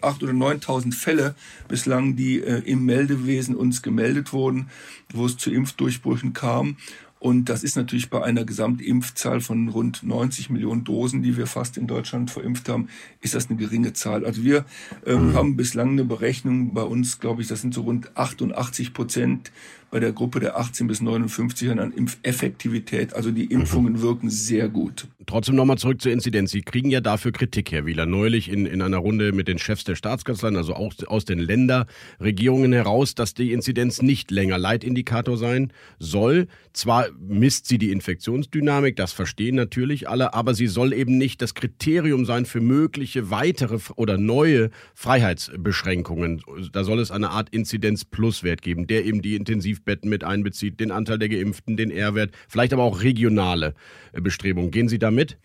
[0.00, 1.34] acht oder 9.000 Fälle
[1.68, 4.70] bislang, die äh, im Meldewesen uns gemeldet wurden,
[5.12, 6.76] wo es zu Impfdurchbrüchen kam.
[7.24, 11.78] Und das ist natürlich bei einer Gesamtimpfzahl von rund 90 Millionen Dosen, die wir fast
[11.78, 12.88] in Deutschland verimpft haben,
[13.22, 14.26] ist das eine geringe Zahl.
[14.26, 14.66] Also wir
[15.06, 15.34] ähm, mhm.
[15.34, 19.52] haben bislang eine Berechnung bei uns, glaube ich, das sind so rund 88 Prozent
[19.94, 23.14] bei der Gruppe der 18 bis 59 an Impfeffektivität.
[23.14, 24.02] Also die Impfungen mhm.
[24.02, 25.06] wirken sehr gut.
[25.24, 26.50] Trotzdem nochmal zurück zur Inzidenz.
[26.50, 28.04] Sie kriegen ja dafür Kritik, Herr Wieler.
[28.04, 32.72] Neulich in, in einer Runde mit den Chefs der Staatskanzleien, also auch aus den Länderregierungen
[32.72, 36.48] heraus, dass die Inzidenz nicht länger Leitindikator sein soll.
[36.72, 41.54] Zwar misst sie die Infektionsdynamik, das verstehen natürlich alle, aber sie soll eben nicht das
[41.54, 46.42] Kriterium sein für mögliche weitere oder neue Freiheitsbeschränkungen.
[46.72, 49.36] Da soll es eine Art Inzidenz-Plus-Wert geben, der eben die
[49.84, 53.74] Intensivbetten mit einbezieht, den Anteil der Geimpften, den R-Wert, vielleicht aber auch regionale
[54.12, 54.70] Bestrebungen.
[54.70, 55.36] Gehen Sie damit?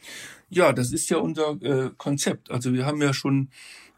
[0.49, 2.49] Ja, das ist ja unser äh, Konzept.
[2.49, 3.49] Also wir haben ja schon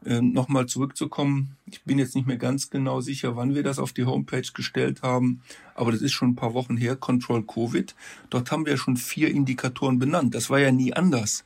[0.05, 1.57] äh, nochmal zurückzukommen.
[1.71, 5.01] Ich bin jetzt nicht mehr ganz genau sicher, wann wir das auf die Homepage gestellt
[5.03, 5.41] haben,
[5.75, 7.95] aber das ist schon ein paar Wochen her, Control Covid.
[8.29, 10.35] Dort haben wir schon vier Indikatoren benannt.
[10.35, 11.45] Das war ja nie anders.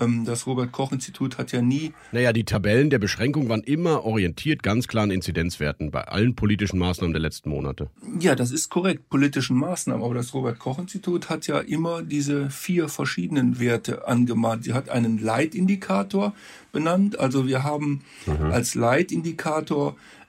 [0.00, 1.92] Ähm, das Robert-Koch-Institut hat ja nie.
[2.12, 6.78] Naja, die Tabellen der Beschränkung waren immer orientiert ganz klar an Inzidenzwerten bei allen politischen
[6.78, 7.90] Maßnahmen der letzten Monate.
[8.18, 10.04] Ja, das ist korrekt, politischen Maßnahmen.
[10.04, 14.64] Aber das Robert-Koch-Institut hat ja immer diese vier verschiedenen Werte angemahnt.
[14.64, 16.34] Sie hat einen Leitindikator
[16.72, 17.18] benannt.
[17.18, 18.52] Also wir haben mhm.
[18.52, 19.65] als Leitindikator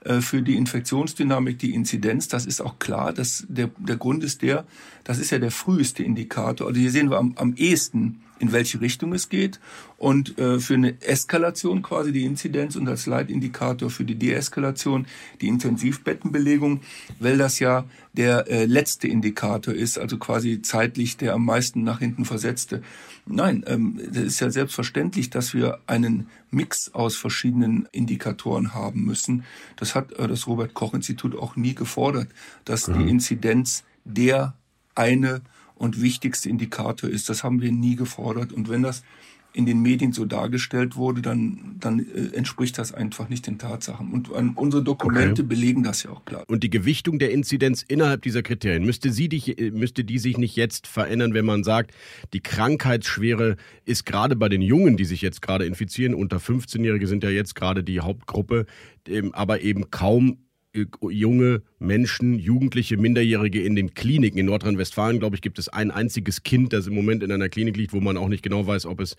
[0.04, 2.28] äh, für die Infektionsdynamik die Inzidenz.
[2.28, 3.12] Das ist auch klar.
[3.12, 4.64] Das, der, der Grund ist der,
[5.04, 6.68] das ist ja der früheste Indikator.
[6.68, 9.58] Also hier sehen wir am, am ehesten, in welche Richtung es geht.
[9.96, 15.06] Und äh, für eine Eskalation quasi die Inzidenz und als Leitindikator für die Deeskalation
[15.40, 16.80] die Intensivbettenbelegung,
[17.18, 21.98] weil das ja der äh, letzte Indikator ist, also quasi zeitlich der am meisten nach
[21.98, 22.82] hinten versetzte.
[23.30, 29.44] Nein, ähm, das ist ja selbstverständlich, dass wir einen Mix aus verschiedenen Indikatoren haben müssen.
[29.76, 32.28] Das hat äh, das Robert Koch Institut auch nie gefordert,
[32.64, 32.98] dass mhm.
[32.98, 34.54] die Inzidenz der
[34.94, 35.42] eine
[35.74, 37.28] und wichtigste Indikator ist.
[37.28, 38.52] Das haben wir nie gefordert.
[38.52, 39.02] Und wenn das
[39.52, 44.12] in den Medien so dargestellt wurde, dann, dann äh, entspricht das einfach nicht den Tatsachen.
[44.12, 45.48] Und an unsere Dokumente okay.
[45.48, 46.44] belegen das ja auch klar.
[46.48, 50.54] Und die Gewichtung der Inzidenz innerhalb dieser Kriterien, müsste, sie die, müsste die sich nicht
[50.56, 51.92] jetzt verändern, wenn man sagt,
[52.32, 57.24] die Krankheitsschwere ist gerade bei den Jungen, die sich jetzt gerade infizieren, unter 15-Jährige sind
[57.24, 58.66] ja jetzt gerade die Hauptgruppe,
[59.32, 60.47] aber eben kaum äh,
[61.02, 64.38] junge Menschen, Jugendliche, Minderjährige in den Kliniken.
[64.38, 67.76] In Nordrhein-Westfalen, glaube ich, gibt es ein einziges Kind, das im Moment in einer Klinik
[67.76, 69.16] liegt, wo man auch nicht genau weiß, ob es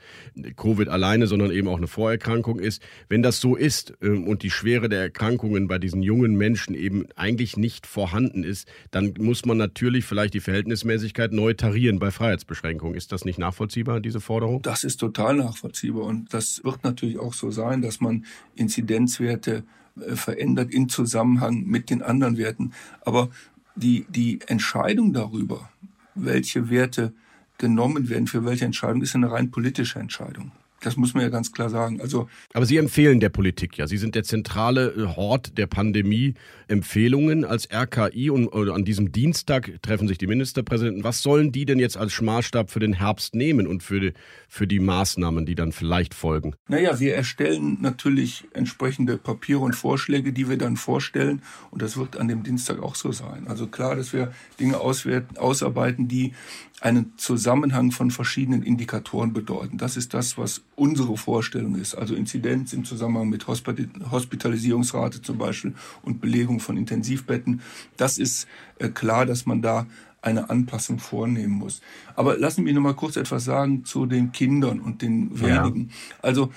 [0.58, 2.82] Covid alleine, sondern eben auch eine Vorerkrankung ist.
[3.08, 7.08] Wenn das so ist ähm, und die Schwere der Erkrankungen bei diesen jungen Menschen eben
[7.16, 12.96] eigentlich nicht vorhanden ist, dann muss man natürlich vielleicht die Verhältnismäßigkeit neu tarieren bei Freiheitsbeschränkungen.
[12.96, 14.62] Ist das nicht nachvollziehbar, diese Forderung?
[14.62, 19.79] Das ist total nachvollziehbar und das wird natürlich auch so sein, dass man Inzidenzwerte äh,
[20.16, 22.74] verändert in Zusammenhang mit den anderen Werten.
[23.02, 23.30] Aber
[23.76, 25.70] die, die Entscheidung darüber,
[26.16, 27.14] welche Werte
[27.58, 30.52] genommen werden, für welche Entscheidung, ist eine rein politische Entscheidung.
[30.82, 32.00] Das muss man ja ganz klar sagen.
[32.02, 33.88] Also, Aber Sie empfehlen der Politik ja.
[33.88, 40.08] Sie sind der zentrale äh, Hort der Pandemie-Empfehlungen als RKI und an diesem Dienstag treffen
[40.08, 41.04] sich die Ministerpräsidenten.
[41.04, 44.14] Was sollen die denn jetzt als Maßstab für den Herbst nehmen und für die,
[44.48, 46.56] für die Maßnahmen, die dann vielleicht folgen?
[46.68, 51.42] Naja, wir erstellen natürlich entsprechende Papiere und Vorschläge, die wir dann vorstellen.
[51.72, 53.48] Und das wird an dem Dienstag auch so sein.
[53.48, 56.34] Also klar, dass wir Dinge auswerten, ausarbeiten, die
[56.82, 59.78] einen Zusammenhang von verschiedenen Indikatoren bedeuten.
[59.78, 61.96] Das ist das, was unsere Vorstellung ist.
[61.96, 67.62] Also Inzidenz im Zusammenhang mit Hospitalisierungsrate zum Beispiel und Belegung von Intensivbetten.
[67.98, 69.88] Das ist äh, klar, dass man da
[70.22, 71.82] eine Anpassung vornehmen muss.
[72.16, 75.88] Aber lassen Sie mich noch mal kurz etwas sagen zu den Kindern und den wenigen.
[75.90, 75.96] Ja.
[76.22, 76.52] Also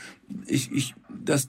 [0.47, 1.49] ich, ich, das,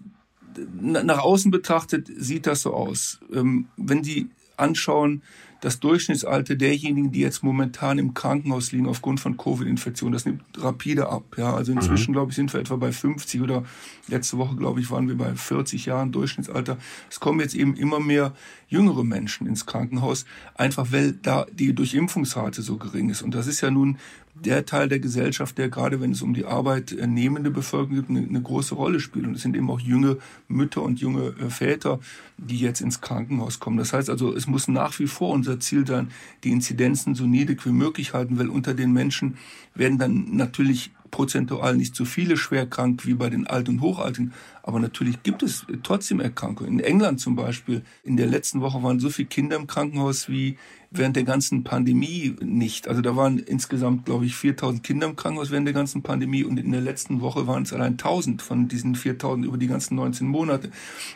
[0.81, 3.19] nach außen betrachtet sieht das so aus.
[3.31, 5.23] Ähm, wenn Sie anschauen,
[5.63, 11.07] das Durchschnittsalter derjenigen, die jetzt momentan im Krankenhaus liegen aufgrund von Covid-Infektion, das nimmt rapide
[11.07, 11.23] ab.
[11.37, 12.15] Ja, also inzwischen, mhm.
[12.15, 13.63] glaube ich, sind wir etwa bei 50 oder
[14.09, 16.77] letzte Woche, glaube ich, waren wir bei 40 Jahren Durchschnittsalter.
[17.09, 18.33] Es kommen jetzt eben immer mehr
[18.67, 23.21] jüngere Menschen ins Krankenhaus, einfach weil da die Durchimpfungsrate so gering ist.
[23.21, 23.99] Und das ist ja nun
[24.35, 28.41] der Teil der Gesellschaft, der gerade wenn es um die arbeitnehmende Bevölkerung geht, eine, eine
[28.41, 29.25] große Rolle spielt.
[29.25, 30.17] Und es sind eben auch junge
[30.47, 31.99] Mütter und junge äh, Väter,
[32.37, 33.77] die jetzt ins Krankenhaus kommen.
[33.77, 36.09] Das heißt also, es muss nach wie vor unser Ziel sein,
[36.43, 39.37] die Inzidenzen so niedrig wie möglich halten, weil unter den Menschen
[39.75, 44.33] werden dann natürlich prozentual nicht so viele schwer krank wie bei den Alt- und Hochalten.
[44.63, 46.79] Aber natürlich gibt es trotzdem Erkrankungen.
[46.79, 50.57] In England zum Beispiel, in der letzten Woche waren so viele Kinder im Krankenhaus wie
[50.89, 52.87] während der ganzen Pandemie nicht.
[52.87, 56.57] Also da waren insgesamt, glaube ich, 4000 Kinder im Krankenhaus während der ganzen Pandemie und
[56.59, 60.27] in der letzten Woche waren es allein 1000 von diesen 4000 über die ganzen 19
[60.27, 60.71] Monate.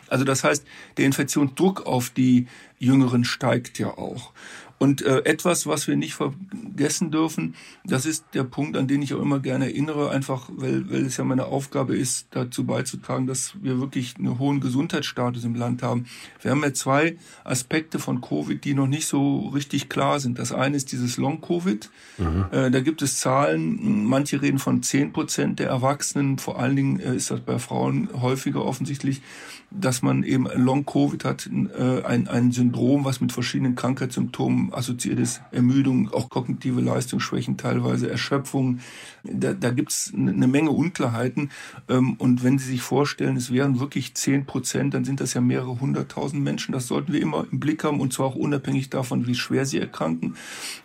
[0.06, 0.64] Also das heißt,
[0.96, 2.46] der Infektionsdruck auf die
[2.78, 4.32] Jüngeren steigt ja auch.
[4.78, 9.12] Und äh, etwas, was wir nicht vergessen dürfen, das ist der Punkt, an den ich
[9.12, 13.54] auch immer gerne erinnere, einfach weil, weil es ja meine Aufgabe ist, dazu beizutragen, dass
[13.60, 16.06] wir wirklich einen hohen Gesundheitsstatus im Land haben.
[16.40, 20.38] Wir haben ja zwei Aspekte von Covid, die noch nicht so richtig klar sind.
[20.38, 21.90] Das eine ist dieses Long-Covid.
[22.18, 22.46] Mhm.
[22.52, 27.00] Äh, da gibt es Zahlen, manche reden von zehn Prozent der Erwachsenen, vor allen Dingen
[27.00, 29.22] äh, ist das bei Frauen häufiger offensichtlich,
[29.70, 35.42] dass man eben Long-Covid hat, äh, ein, ein Syndrom, was mit verschiedenen Krankheitssymptomen assoziiert ist,
[35.52, 38.80] Ermüdung, auch kognitive Leistungsschwächen, teilweise Erschöpfung.
[39.24, 41.50] Da, da gibt es eine Menge Unklarheiten.
[41.88, 45.42] Ähm, und wenn Sie sich vorstellen, es wären wirklich zehn Prozent, dann sind das ja
[45.42, 46.72] mehrere hunderttausend Menschen.
[46.72, 49.78] Das sollten wir immer im Blick haben und zwar auch unabhängig davon, wie schwer sie
[49.78, 50.34] erkranken.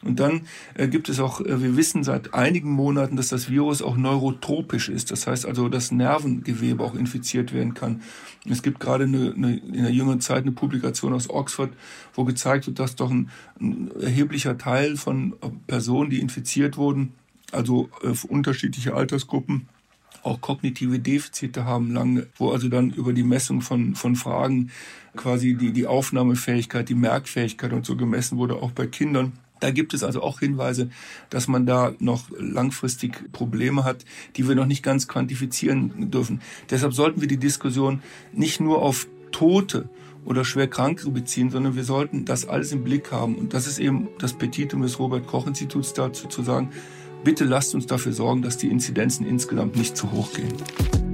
[0.02, 0.42] Und dann
[0.74, 4.90] äh, gibt es auch, äh, wir wissen seit einigen Monaten, dass das Virus auch neurotropisch
[4.90, 5.12] ist.
[5.12, 8.02] Das heißt also, dass Nervengewebe auch infiziert werden kann.
[8.50, 11.72] Es gibt gerade eine, eine, in der jüngeren Zeit eine Publikation aus Oxford,
[12.14, 15.34] wo gezeigt wird, dass doch ein, ein erheblicher Teil von
[15.68, 17.14] Personen, die infiziert wurden,
[17.52, 19.68] also äh, unterschiedliche Altersgruppen,
[20.24, 24.72] auch kognitive Defizite haben lange, wo also dann über die Messung von, von Fragen
[25.16, 29.34] quasi die, die Aufnahmefähigkeit, die Merkfähigkeit und so gemessen wurde, auch bei Kindern.
[29.64, 30.90] Da gibt es also auch Hinweise,
[31.30, 34.04] dass man da noch langfristig Probleme hat,
[34.36, 36.42] die wir noch nicht ganz quantifizieren dürfen.
[36.70, 38.02] Deshalb sollten wir die Diskussion
[38.34, 39.88] nicht nur auf Tote
[40.26, 43.36] oder schwer Kranke beziehen, sondern wir sollten das alles im Blick haben.
[43.36, 46.72] Und das ist eben das Petitum des Robert Koch Instituts dazu zu sagen,
[47.24, 51.13] bitte lasst uns dafür sorgen, dass die Inzidenzen insgesamt nicht zu hoch gehen.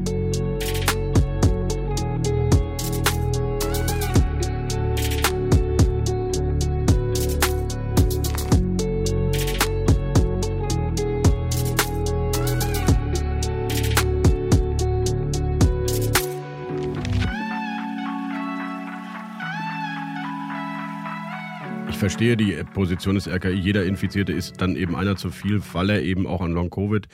[22.19, 23.53] Verstehe die Position des RKI.
[23.53, 27.08] Jeder Infizierte ist dann eben einer zu viel, weil er eben auch an Long-Covid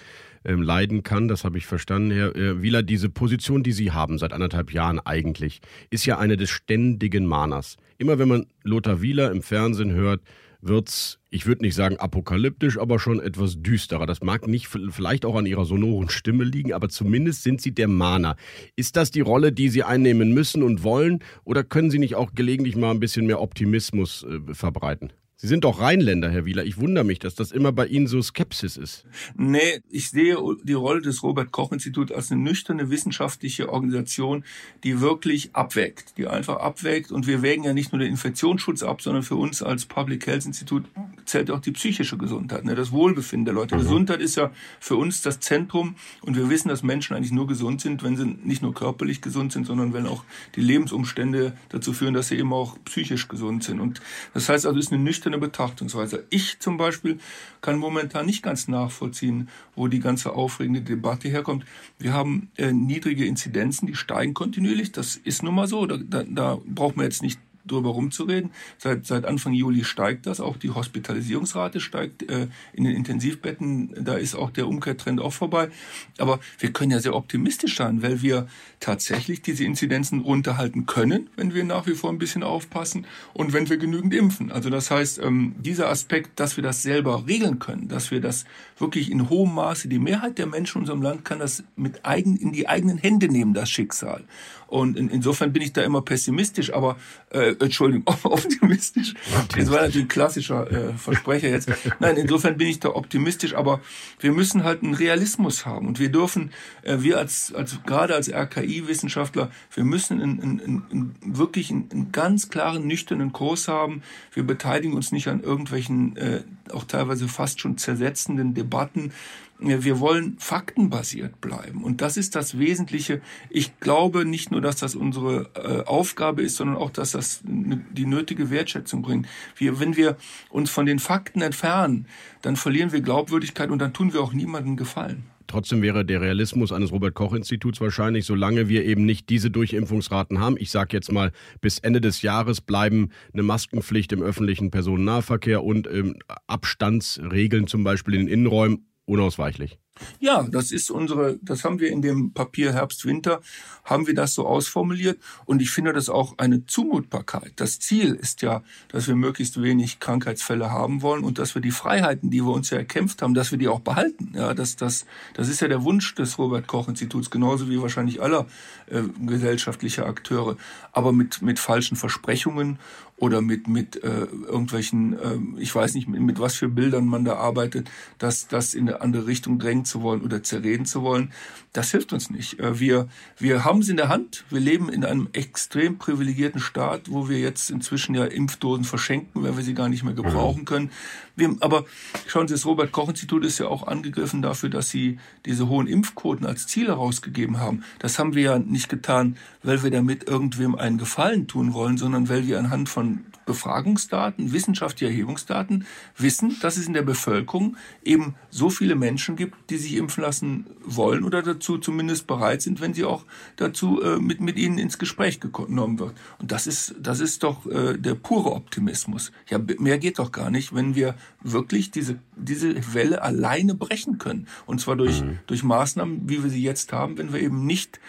[0.46, 1.28] ähm, leiden kann.
[1.28, 2.82] Das habe ich verstanden, Herr äh, Wieler.
[2.82, 7.78] Diese Position, die Sie haben seit anderthalb Jahren eigentlich, ist ja eine des ständigen Mahners.
[8.00, 10.22] Immer wenn man Lothar Wieler im Fernsehen hört,
[10.68, 14.06] wird's, ich würde nicht sagen apokalyptisch, aber schon etwas düsterer.
[14.06, 17.88] Das mag nicht vielleicht auch an ihrer sonoren Stimme liegen, aber zumindest sind sie der
[17.88, 18.36] Mahner.
[18.76, 22.34] Ist das die Rolle, die sie einnehmen müssen und wollen, oder können sie nicht auch
[22.34, 25.12] gelegentlich mal ein bisschen mehr Optimismus äh, verbreiten?
[25.38, 26.64] Sie sind doch Rheinländer, Herr Wieler.
[26.64, 29.06] Ich wundere mich, dass das immer bei Ihnen so Skepsis ist.
[29.36, 34.46] Nee, ich sehe die Rolle des Robert-Koch-Instituts als eine nüchterne wissenschaftliche Organisation,
[34.86, 37.12] die wirklich abwägt, die einfach abwägt.
[37.12, 40.46] Und wir wägen ja nicht nur den Infektionsschutz ab, sondern für uns als Public Health
[40.46, 40.86] Institut
[41.26, 43.76] zählt auch die psychische Gesundheit, ne, das Wohlbefinden der Leute.
[43.76, 43.82] Mhm.
[43.82, 45.96] Gesundheit ist ja für uns das Zentrum.
[46.22, 49.52] Und wir wissen, dass Menschen eigentlich nur gesund sind, wenn sie nicht nur körperlich gesund
[49.52, 50.24] sind, sondern wenn auch
[50.56, 53.82] die Lebensumstände dazu führen, dass sie eben auch psychisch gesund sind.
[53.82, 54.00] Und
[54.34, 56.26] das heißt also, es ist eine nüchterne nüchterne Betrachtungsweise.
[56.30, 57.20] Ich zum Beispiel
[57.62, 61.66] kann momentan nicht ganz nachvollziehen, wo die ganze aufregende Debatte herkommt.
[61.98, 64.92] Wir haben äh, niedrige Inzidenzen, die steigen kontinuierlich.
[64.92, 65.86] Das ist nun mal so.
[65.86, 68.52] Da, da, da braucht man jetzt nicht drüber rumzureden.
[68.78, 74.04] Seit, seit Anfang Juli steigt das, auch die Hospitalisierungsrate steigt äh, in den Intensivbetten.
[74.04, 75.70] Da ist auch der Umkehrtrend auch vorbei.
[76.18, 78.48] Aber wir können ja sehr optimistisch sein, weil wir
[78.80, 83.70] tatsächlich diese Inzidenzen runterhalten können, wenn wir nach wie vor ein bisschen aufpassen und wenn
[83.70, 84.52] wir genügend impfen.
[84.52, 88.46] Also das heißt, ähm, dieser Aspekt, dass wir das selber regeln können, dass wir das
[88.78, 92.38] wirklich in hohem Maße, die Mehrheit der Menschen in unserem Land kann das mit eigen,
[92.38, 94.24] in die eigenen Hände nehmen, das Schicksal.
[94.68, 96.98] Und in, insofern bin ich da immer pessimistisch, aber
[97.30, 99.14] äh, Entschuldigung, optimistisch.
[99.56, 101.70] Das war natürlich ein klassischer äh, Versprecher jetzt.
[102.00, 103.82] Nein, insofern bin ich da optimistisch, aber
[104.20, 106.52] wir müssen halt einen Realismus haben und wir dürfen,
[106.84, 112.50] äh, wir als, als gerade als RKI-Wissenschaftler, wir müssen einen, einen, einen, wirklich einen ganz
[112.50, 114.02] klaren, nüchternen Kurs haben.
[114.34, 119.12] Wir beteiligen uns nicht an irgendwelchen, äh, auch teilweise fast schon zersetzenden Debatten
[119.60, 121.84] wir wollen faktenbasiert bleiben.
[121.84, 123.22] Und das ist das Wesentliche.
[123.50, 128.06] Ich glaube nicht nur, dass das unsere äh, Aufgabe ist, sondern auch, dass das die
[128.06, 129.28] nötige Wertschätzung bringt.
[129.56, 130.18] Wir, wenn wir
[130.50, 132.08] uns von den Fakten entfernen,
[132.42, 135.24] dann verlieren wir Glaubwürdigkeit und dann tun wir auch niemandem Gefallen.
[135.48, 140.56] Trotzdem wäre der Realismus eines Robert-Koch-Instituts wahrscheinlich, solange wir eben nicht diese Durchimpfungsraten haben.
[140.58, 145.88] Ich sage jetzt mal, bis Ende des Jahres bleiben eine Maskenpflicht im öffentlichen Personennahverkehr und
[145.88, 146.16] ähm,
[146.48, 149.78] Abstandsregeln zum Beispiel in den Innenräumen unausweichlich.
[150.20, 153.40] Ja, das ist unsere, das haben wir in dem Papier Herbst, Winter,
[153.86, 155.20] haben wir das so ausformuliert.
[155.46, 157.54] Und ich finde das auch eine Zumutbarkeit.
[157.56, 161.72] Das Ziel ist ja, dass wir möglichst wenig Krankheitsfälle haben wollen und dass wir die
[161.72, 164.34] Freiheiten, die wir uns ja erkämpft haben, dass wir die auch behalten.
[164.36, 168.48] Ja, das, das, das ist ja der Wunsch des Robert-Koch-Instituts, genauso wie wahrscheinlich aller
[168.88, 170.58] äh, gesellschaftlicher Akteure.
[170.92, 172.80] Aber mit, mit falschen Versprechungen
[173.18, 177.24] oder mit, mit äh, irgendwelchen, äh, ich weiß nicht, mit, mit was für Bildern man
[177.24, 181.32] da arbeitet, dass das in eine andere Richtung drängen zu wollen oder zerreden zu wollen,
[181.72, 182.60] das hilft uns nicht.
[182.60, 184.44] Äh, wir, wir haben es in der Hand.
[184.50, 189.56] Wir leben in einem extrem privilegierten Staat, wo wir jetzt inzwischen ja Impfdosen verschenken, wenn
[189.56, 190.66] wir sie gar nicht mehr gebrauchen mhm.
[190.66, 190.92] können.
[191.38, 191.86] Wir, aber
[192.28, 196.68] schauen Sie, das Robert-Koch-Institut ist ja auch angegriffen dafür, dass Sie diese hohen Impfquoten als
[196.68, 197.84] Ziel herausgegeben haben.
[198.00, 202.30] Das haben wir ja nicht getan, weil wir damit irgendwem einen Gefallen tun wollen, sondern
[202.30, 203.15] weil wir anhand von
[203.46, 205.86] Befragungsdaten, wissenschaftliche Erhebungsdaten
[206.18, 210.66] wissen, dass es in der Bevölkerung eben so viele Menschen gibt, die sich impfen lassen
[210.84, 213.24] wollen oder dazu zumindest bereit sind, wenn sie auch
[213.56, 216.14] dazu äh, mit, mit ihnen ins Gespräch genommen wird.
[216.40, 219.32] Und das ist, das ist doch äh, der pure Optimismus.
[219.50, 224.48] Ja, mehr geht doch gar nicht, wenn wir wirklich diese, diese Welle alleine brechen können.
[224.66, 225.40] Und zwar durch, mhm.
[225.48, 228.00] durch Maßnahmen, wie wir sie jetzt haben, wenn wir eben nicht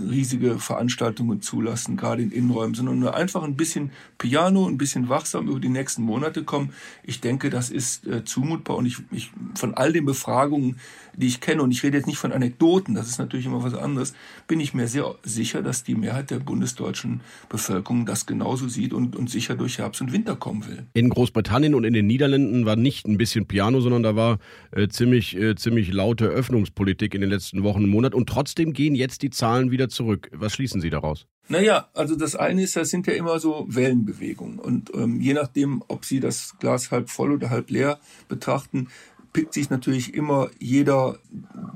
[0.00, 5.48] riesige Veranstaltungen zulassen, gerade in Innenräumen, sondern nur einfach ein bisschen Piano, ein bisschen wachsam
[5.48, 6.72] über die nächsten Monate kommen.
[7.02, 10.76] Ich denke, das ist äh, zumutbar und ich, ich von all den Befragungen,
[11.16, 13.74] die ich kenne, und ich rede jetzt nicht von Anekdoten, das ist natürlich immer was
[13.74, 14.14] anderes,
[14.46, 19.16] bin ich mir sehr sicher, dass die Mehrheit der bundesdeutschen Bevölkerung das genauso sieht und,
[19.16, 20.86] und sicher durch Herbst und Winter kommen will.
[20.94, 24.38] In Großbritannien und in den Niederlanden war nicht ein bisschen Piano, sondern da war
[24.72, 28.14] äh, ziemlich, äh, ziemlich laute Öffnungspolitik in den letzten Wochen und Monaten.
[28.14, 30.30] Und trotzdem gehen jetzt die Zahlen wieder zurück.
[30.32, 31.26] Was schließen Sie daraus?
[31.48, 34.58] Naja, also das eine ist, das sind ja immer so Wellenbewegungen.
[34.58, 38.88] Und ähm, je nachdem, ob Sie das Glas halb voll oder halb leer betrachten,
[39.34, 41.18] pickt sich natürlich immer jeder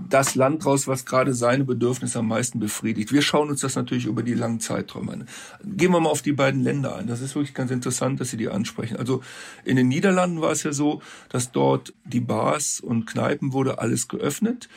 [0.09, 3.13] das Land raus, was gerade seine Bedürfnisse am meisten befriedigt.
[3.13, 5.29] Wir schauen uns das natürlich über die langen Zeiträume an.
[5.65, 7.09] Gehen wir mal auf die beiden Länder ein.
[7.09, 8.97] Das ist wirklich ganz interessant, dass Sie die ansprechen.
[8.97, 9.23] Also
[9.65, 14.09] in den Niederlanden war es ja so, dass dort die Bars und Kneipen wurde alles
[14.09, 14.69] geöffnet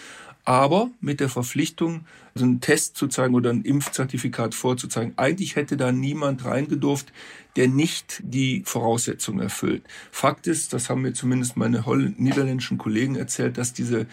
[0.44, 5.14] aber mit der Verpflichtung, so einen Test zu zeigen oder ein Impfzertifikat vorzuzeigen.
[5.18, 7.12] Eigentlich hätte da niemand reingedurft,
[7.56, 9.84] der nicht die Voraussetzungen erfüllt.
[10.12, 11.84] Fakt ist, das haben mir zumindest meine
[12.18, 14.08] niederländischen Kollegen erzählt, dass diese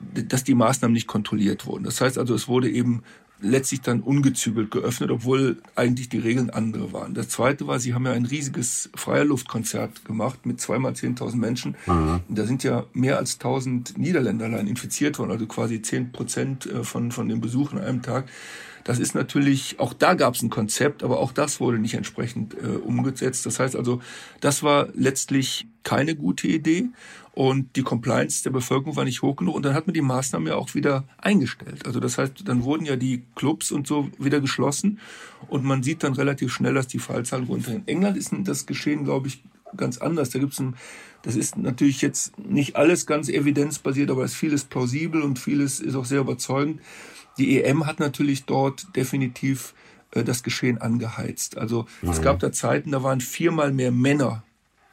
[0.00, 1.84] dass die Maßnahmen nicht kontrolliert wurden.
[1.84, 3.02] Das heißt also, es wurde eben
[3.40, 7.14] letztlich dann ungezügelt geöffnet, obwohl eigentlich die Regeln andere waren.
[7.14, 11.76] Das zweite war, sie haben ja ein riesiges Freierluftkonzert gemacht mit zweimal 10.000 Menschen.
[11.86, 12.20] Mhm.
[12.28, 16.84] Da sind ja mehr als 1.000 Niederländer allein infiziert worden, also quasi 10 Prozent äh,
[16.84, 18.26] von, von den Besuchen an einem Tag.
[18.84, 22.54] Das ist natürlich, auch da gab es ein Konzept, aber auch das wurde nicht entsprechend
[22.54, 23.46] äh, umgesetzt.
[23.46, 24.00] Das heißt also,
[24.40, 26.88] das war letztlich keine gute Idee
[27.34, 30.46] und die Compliance der Bevölkerung war nicht hoch genug und dann hat man die Maßnahmen
[30.48, 31.84] ja auch wieder eingestellt.
[31.84, 35.00] Also das heißt, dann wurden ja die Clubs und so wieder geschlossen
[35.48, 37.72] und man sieht dann relativ schnell, dass die Fallzahlen runter.
[37.72, 39.42] In England ist das Geschehen, glaube ich,
[39.76, 40.30] ganz anders.
[40.30, 40.76] Da gibt's ein,
[41.22, 45.80] das ist natürlich jetzt nicht alles ganz evidenzbasiert, aber es ist vieles plausibel und vieles
[45.80, 46.80] ist auch sehr überzeugend.
[47.36, 49.74] Die EM hat natürlich dort definitiv
[50.12, 51.58] äh, das Geschehen angeheizt.
[51.58, 52.10] Also mhm.
[52.10, 54.44] es gab da Zeiten, da waren viermal mehr Männer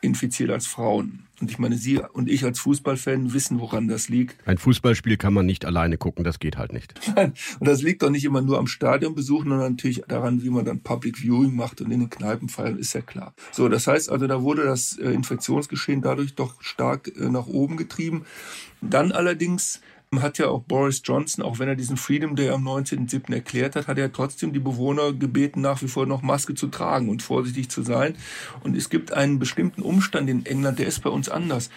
[0.01, 1.27] infiziert als Frauen.
[1.41, 4.47] Und ich meine, Sie und ich als Fußballfan wissen, woran das liegt.
[4.47, 6.93] Ein Fußballspiel kann man nicht alleine gucken, das geht halt nicht.
[7.15, 10.65] Nein, und das liegt doch nicht immer nur am Stadionbesuch, sondern natürlich daran, wie man
[10.65, 13.33] dann Public Viewing macht und in den Kneipen feiern, ist ja klar.
[13.51, 17.75] So, das heißt also, da wurde das äh, Infektionsgeschehen dadurch doch stark äh, nach oben
[17.75, 18.25] getrieben.
[18.81, 19.81] Dann allerdings
[20.19, 23.33] hat ja auch Boris Johnson, auch wenn er diesen Freedom Day am 19.07.
[23.33, 27.07] erklärt hat, hat er trotzdem die Bewohner gebeten, nach wie vor noch Maske zu tragen
[27.07, 28.15] und vorsichtig zu sein.
[28.61, 31.69] Und es gibt einen bestimmten Umstand in England, der ist bei uns anders.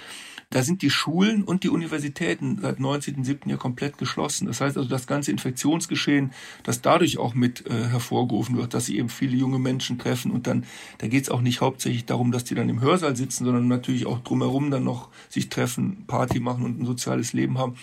[0.50, 3.48] Da sind die Schulen und die Universitäten seit 19.07.
[3.48, 4.46] ja komplett geschlossen.
[4.46, 8.98] Das heißt also, das ganze Infektionsgeschehen, das dadurch auch mit äh, hervorgerufen wird, dass sie
[8.98, 10.64] eben viele junge Menschen treffen und dann,
[10.98, 14.06] da geht es auch nicht hauptsächlich darum, dass die dann im Hörsaal sitzen, sondern natürlich
[14.06, 17.74] auch drumherum dann noch sich treffen, Party machen und ein soziales Leben haben.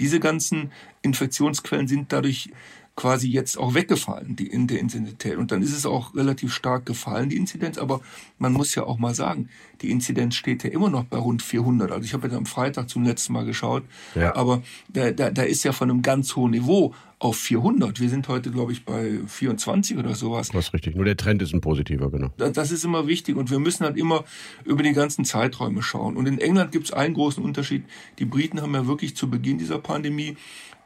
[0.00, 2.50] Diese ganzen Infektionsquellen sind dadurch
[2.96, 5.36] quasi jetzt auch weggefallen, die in der Intensität.
[5.36, 7.78] Und dann ist es auch relativ stark gefallen, die Inzidenz.
[7.78, 8.00] Aber
[8.38, 9.48] man muss ja auch mal sagen,
[9.80, 11.90] die Inzidenz steht ja immer noch bei rund 400.
[11.90, 13.84] Also ich habe ja am Freitag zum letzten Mal geschaut.
[14.14, 14.34] Ja.
[14.36, 18.00] Aber da, da, da ist ja von einem ganz hohen Niveau auf 400.
[18.00, 20.48] Wir sind heute, glaube ich, bei 24 oder sowas.
[20.48, 20.96] Das ist richtig.
[20.96, 22.30] Nur der Trend ist ein positiver, genau.
[22.38, 24.24] Das ist immer wichtig und wir müssen halt immer
[24.64, 26.16] über die ganzen Zeiträume schauen.
[26.16, 27.84] Und in England gibt es einen großen Unterschied.
[28.18, 30.36] Die Briten haben ja wirklich zu Beginn dieser Pandemie,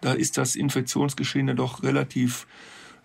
[0.04, 2.46] da ist das Infektionsgeschehen ja doch relativ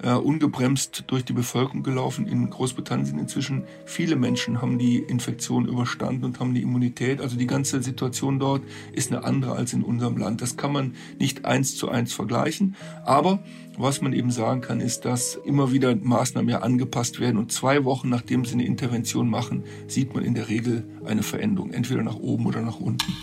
[0.02, 2.28] äh, ungebremst durch die Bevölkerung gelaufen.
[2.28, 7.22] In Großbritannien sind inzwischen viele Menschen haben die Infektion überstanden und haben die Immunität.
[7.22, 10.42] Also die ganze Situation dort ist eine andere als in unserem Land.
[10.42, 12.76] Das kann man nicht eins zu eins vergleichen.
[13.06, 13.40] Aber
[13.78, 17.86] was man eben sagen kann, ist, dass immer wieder Maßnahmen ja angepasst werden und zwei
[17.86, 22.18] Wochen nachdem sie eine Intervention machen, sieht man in der Regel eine Veränderung, entweder nach
[22.18, 23.14] oben oder nach unten.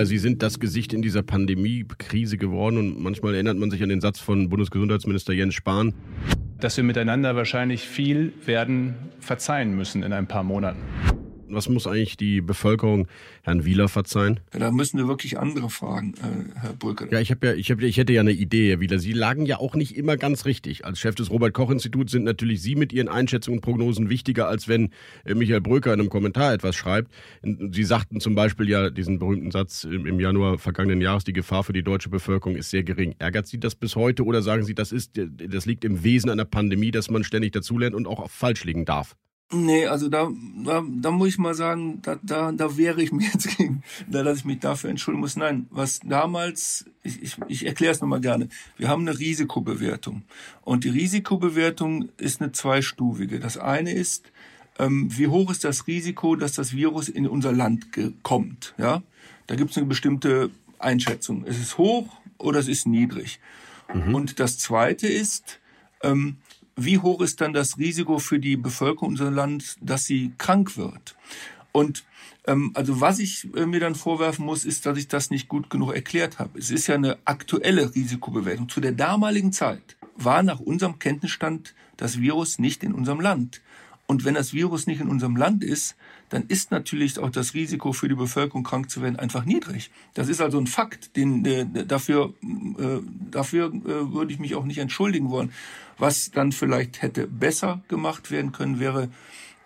[0.00, 3.82] Herr Wieler, Sie sind das Gesicht in dieser Pandemie-Krise geworden und manchmal erinnert man sich
[3.82, 5.92] an den Satz von Bundesgesundheitsminister Jens Spahn.
[6.58, 10.78] Dass wir miteinander wahrscheinlich viel werden verzeihen müssen in ein paar Monaten.
[11.50, 13.08] Was muss eigentlich die Bevölkerung
[13.42, 14.40] Herrn Wieler verzeihen?
[14.52, 17.08] Ja, da müssen wir wirklich andere fragen, äh, Herr Brücke.
[17.10, 18.98] Ja, ich habe ja, ich habe, ich hätte ja eine Idee, Herr Wieler.
[18.98, 20.84] Sie lagen ja auch nicht immer ganz richtig.
[20.84, 24.48] Als Chef des Robert Koch Instituts sind natürlich Sie mit Ihren Einschätzungen und Prognosen wichtiger,
[24.48, 24.90] als wenn
[25.24, 27.12] äh, Michael Bröker in einem Kommentar etwas schreibt.
[27.42, 31.72] Sie sagten zum Beispiel ja diesen berühmten Satz im Januar vergangenen Jahres: Die Gefahr für
[31.72, 33.14] die deutsche Bevölkerung ist sehr gering.
[33.18, 36.44] Ärgert Sie das bis heute oder sagen Sie, das ist, das liegt im Wesen einer
[36.44, 39.16] Pandemie, dass man ständig dazulernt und auch falsch liegen darf?
[39.52, 40.30] Nee, also da,
[40.64, 44.22] da, da muss ich mal sagen, da, da, da wäre ich mir jetzt gegen, da,
[44.22, 45.36] dass ich mich dafür entschuldigen muss.
[45.36, 48.48] Nein, was damals, ich, ich, ich erkläre es nochmal gerne.
[48.76, 50.22] Wir haben eine Risikobewertung.
[50.62, 53.40] Und die Risikobewertung ist eine zweistufige.
[53.40, 54.30] Das eine ist,
[54.78, 57.88] ähm, wie hoch ist das Risiko, dass das Virus in unser Land
[58.22, 58.74] kommt?
[58.78, 59.02] Ja,
[59.48, 61.44] da gibt es eine bestimmte Einschätzung.
[61.44, 63.40] Es ist hoch oder es ist niedrig.
[63.92, 64.14] Mhm.
[64.14, 65.58] Und das zweite ist,
[66.02, 66.36] ähm,
[66.84, 71.16] wie hoch ist dann das Risiko für die Bevölkerung unseres Landes, dass sie krank wird?
[71.72, 72.04] Und
[72.46, 75.70] ähm, also was ich äh, mir dann vorwerfen muss, ist, dass ich das nicht gut
[75.70, 76.58] genug erklärt habe.
[76.58, 78.68] Es ist ja eine aktuelle Risikobewertung.
[78.68, 83.60] Zu der damaligen Zeit war nach unserem Kenntnisstand das Virus nicht in unserem Land.
[84.06, 85.96] Und wenn das Virus nicht in unserem Land ist,
[86.30, 89.90] dann ist natürlich auch das Risiko für die Bevölkerung krank zu werden einfach niedrig.
[90.14, 93.00] Das ist also ein Fakt, den äh, dafür äh,
[93.30, 95.52] dafür äh, würde ich mich auch nicht entschuldigen wollen.
[95.98, 99.10] Was dann vielleicht hätte besser gemacht werden können, wäre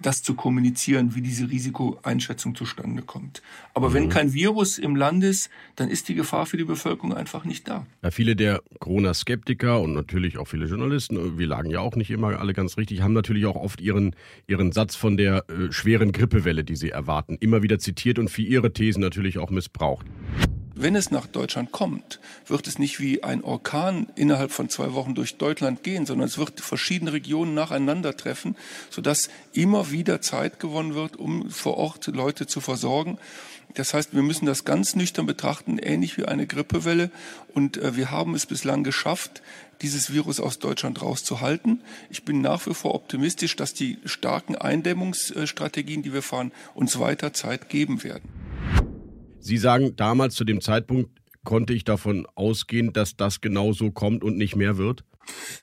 [0.06, 3.42] das zu kommunizieren, wie diese Risikoeinschätzung zustande kommt.
[3.72, 3.94] Aber mhm.
[3.94, 7.68] wenn kein Virus im Land ist, dann ist die Gefahr für die Bevölkerung einfach nicht
[7.68, 7.86] da.
[8.02, 12.38] Ja, viele der Corona-Skeptiker und natürlich auch viele Journalisten, wir lagen ja auch nicht immer
[12.38, 14.14] alle ganz richtig, haben natürlich auch oft ihren,
[14.46, 18.42] ihren Satz von der äh, schweren Grippewelle, die sie erwarten, immer wieder zitiert und für
[18.42, 20.06] ihre Thesen natürlich auch missbraucht.
[20.76, 22.18] Wenn es nach Deutschland kommt,
[22.48, 26.36] wird es nicht wie ein Orkan innerhalb von zwei Wochen durch Deutschland gehen, sondern es
[26.36, 28.56] wird verschiedene Regionen nacheinander treffen,
[28.90, 33.18] sodass immer wieder Zeit gewonnen wird, um vor Ort Leute zu versorgen.
[33.74, 37.10] Das heißt, wir müssen das ganz nüchtern betrachten, ähnlich wie eine Grippewelle.
[37.54, 39.42] Und äh, wir haben es bislang geschafft,
[39.80, 41.82] dieses Virus aus Deutschland rauszuhalten.
[42.10, 47.32] Ich bin nach wie vor optimistisch, dass die starken Eindämmungsstrategien, die wir fahren, uns weiter
[47.32, 48.93] Zeit geben werden.
[49.44, 51.10] Sie sagen, damals zu dem Zeitpunkt
[51.44, 55.04] konnte ich davon ausgehen, dass das genau so kommt und nicht mehr wird?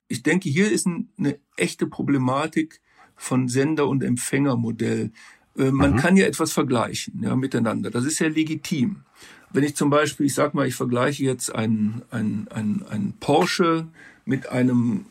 [0.07, 2.79] Ich denke, hier ist eine echte Problematik
[3.15, 5.11] von Sender- und Empfängermodell.
[5.57, 5.97] Äh, man mhm.
[5.97, 7.89] kann ja etwas vergleichen ja, miteinander.
[7.89, 8.97] Das ist ja legitim.
[9.51, 13.87] Wenn ich zum Beispiel, ich sag mal, ich vergleiche jetzt einen, einen, einen, einen Porsche
[14.25, 15.05] mit einem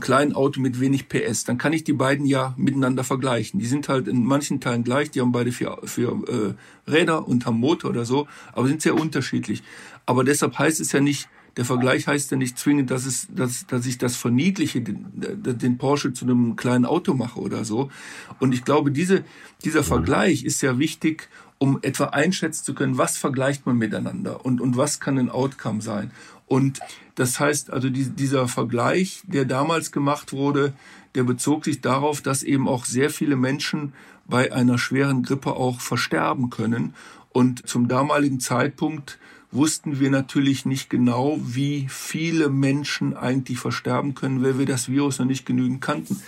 [0.00, 3.60] kleinen Auto mit wenig PS, dann kann ich die beiden ja miteinander vergleichen.
[3.60, 7.46] Die sind halt in manchen Teilen gleich, die haben beide vier, vier äh, Räder und
[7.46, 9.62] haben Motor oder so, aber sind sehr unterschiedlich.
[10.06, 13.66] Aber deshalb heißt es ja nicht, der Vergleich heißt ja nicht zwingend, dass, es, dass,
[13.66, 17.90] dass ich das verniedliche, den, den Porsche zu einem kleinen Auto mache oder so.
[18.38, 19.24] Und ich glaube, diese,
[19.64, 24.60] dieser Vergleich ist ja wichtig, um etwa einschätzen zu können, was vergleicht man miteinander und,
[24.60, 26.12] und was kann ein Outcome sein.
[26.48, 26.80] Und
[27.14, 30.72] das heißt also, die, dieser Vergleich, der damals gemacht wurde,
[31.14, 33.92] der bezog sich darauf, dass eben auch sehr viele Menschen
[34.26, 36.94] bei einer schweren Grippe auch versterben können.
[37.30, 39.18] Und zum damaligen Zeitpunkt
[39.50, 45.18] wussten wir natürlich nicht genau, wie viele Menschen eigentlich versterben können, weil wir das Virus
[45.18, 46.22] noch nicht genügend kannten.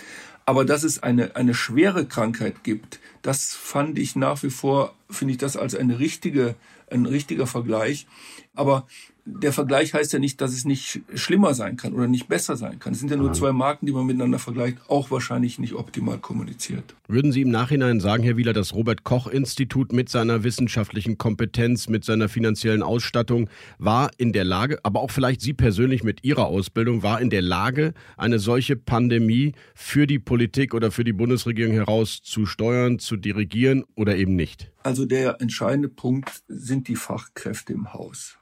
[0.45, 5.33] Aber dass es eine, eine schwere Krankheit gibt, das fand ich nach wie vor, finde
[5.33, 6.55] ich das als eine richtige,
[6.89, 8.07] ein richtiger Vergleich.
[8.55, 8.87] Aber
[9.25, 12.79] der Vergleich heißt ja nicht, dass es nicht schlimmer sein kann oder nicht besser sein
[12.79, 12.93] kann.
[12.93, 16.95] Es sind ja nur zwei Marken, die man miteinander vergleicht, auch wahrscheinlich nicht optimal kommuniziert.
[17.07, 21.87] Würden Sie im Nachhinein sagen, Herr Wieler, das Robert Koch Institut mit seiner wissenschaftlichen Kompetenz,
[21.87, 26.47] mit seiner finanziellen Ausstattung war in der Lage, aber auch vielleicht Sie persönlich mit Ihrer
[26.47, 31.73] Ausbildung, war in der Lage, eine solche Pandemie für die Politik oder für die Bundesregierung
[31.73, 34.71] heraus zu steuern, zu dirigieren oder eben nicht?
[34.83, 38.37] Also der entscheidende Punkt sind die Fachkräfte im Haus.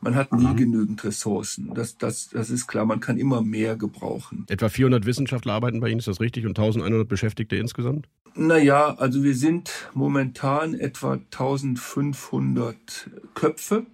[0.00, 0.56] Man hat nie mhm.
[0.56, 1.74] genügend Ressourcen.
[1.74, 2.86] Das, das, das ist klar.
[2.86, 4.46] Man kann immer mehr gebrauchen.
[4.48, 6.46] Etwa 400 Wissenschaftler arbeiten bei Ihnen, ist das richtig?
[6.46, 8.08] Und 1100 Beschäftigte insgesamt?
[8.34, 13.86] Naja, also wir sind momentan etwa 1500 Köpfe.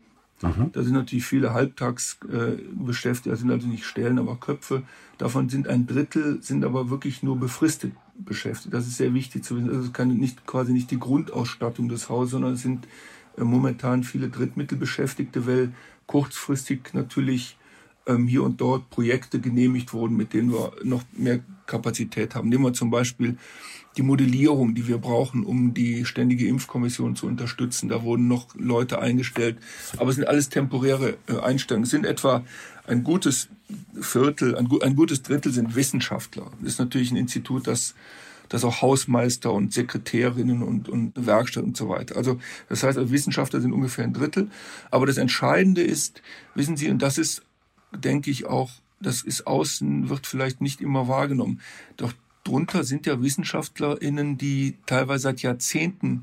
[0.42, 0.70] Mhm.
[0.72, 4.82] Da sind natürlich viele Halbtagsbeschäftigte, äh, das sind also nicht Stellen, aber Köpfe.
[5.18, 8.74] Davon sind ein Drittel, sind aber wirklich nur befristet beschäftigt.
[8.74, 9.68] Das ist sehr wichtig zu wissen.
[9.68, 12.86] Das ist keine, nicht, quasi nicht die Grundausstattung des Hauses, sondern es sind
[13.36, 15.72] äh, momentan viele Drittmittelbeschäftigte, weil
[16.06, 17.56] kurzfristig natürlich
[18.06, 22.48] ähm, hier und dort Projekte genehmigt wurden, mit denen wir noch mehr Kapazität haben.
[22.48, 23.36] Nehmen wir zum Beispiel
[23.96, 27.88] die Modellierung, die wir brauchen, um die ständige Impfkommission zu unterstützen.
[27.88, 29.58] Da wurden noch Leute eingestellt,
[29.96, 31.84] aber es sind alles temporäre äh, Einstellungen.
[31.84, 32.44] Es sind etwa
[32.86, 33.48] ein gutes
[34.00, 36.52] Viertel, ein, gutes Drittel sind Wissenschaftler.
[36.60, 37.94] Das ist natürlich ein Institut, das
[38.48, 42.16] dass auch Hausmeister und Sekretärinnen und, und Werkstatt und so weiter.
[42.16, 42.38] Also
[42.68, 44.50] das heißt, also Wissenschaftler sind ungefähr ein Drittel.
[44.90, 46.22] Aber das Entscheidende ist,
[46.54, 47.42] wissen Sie, und das ist,
[47.92, 48.70] denke ich, auch,
[49.00, 51.60] das ist außen, wird vielleicht nicht immer wahrgenommen.
[51.96, 52.12] Doch
[52.44, 56.22] drunter sind ja WissenschaftlerInnen, die teilweise seit Jahrzehnten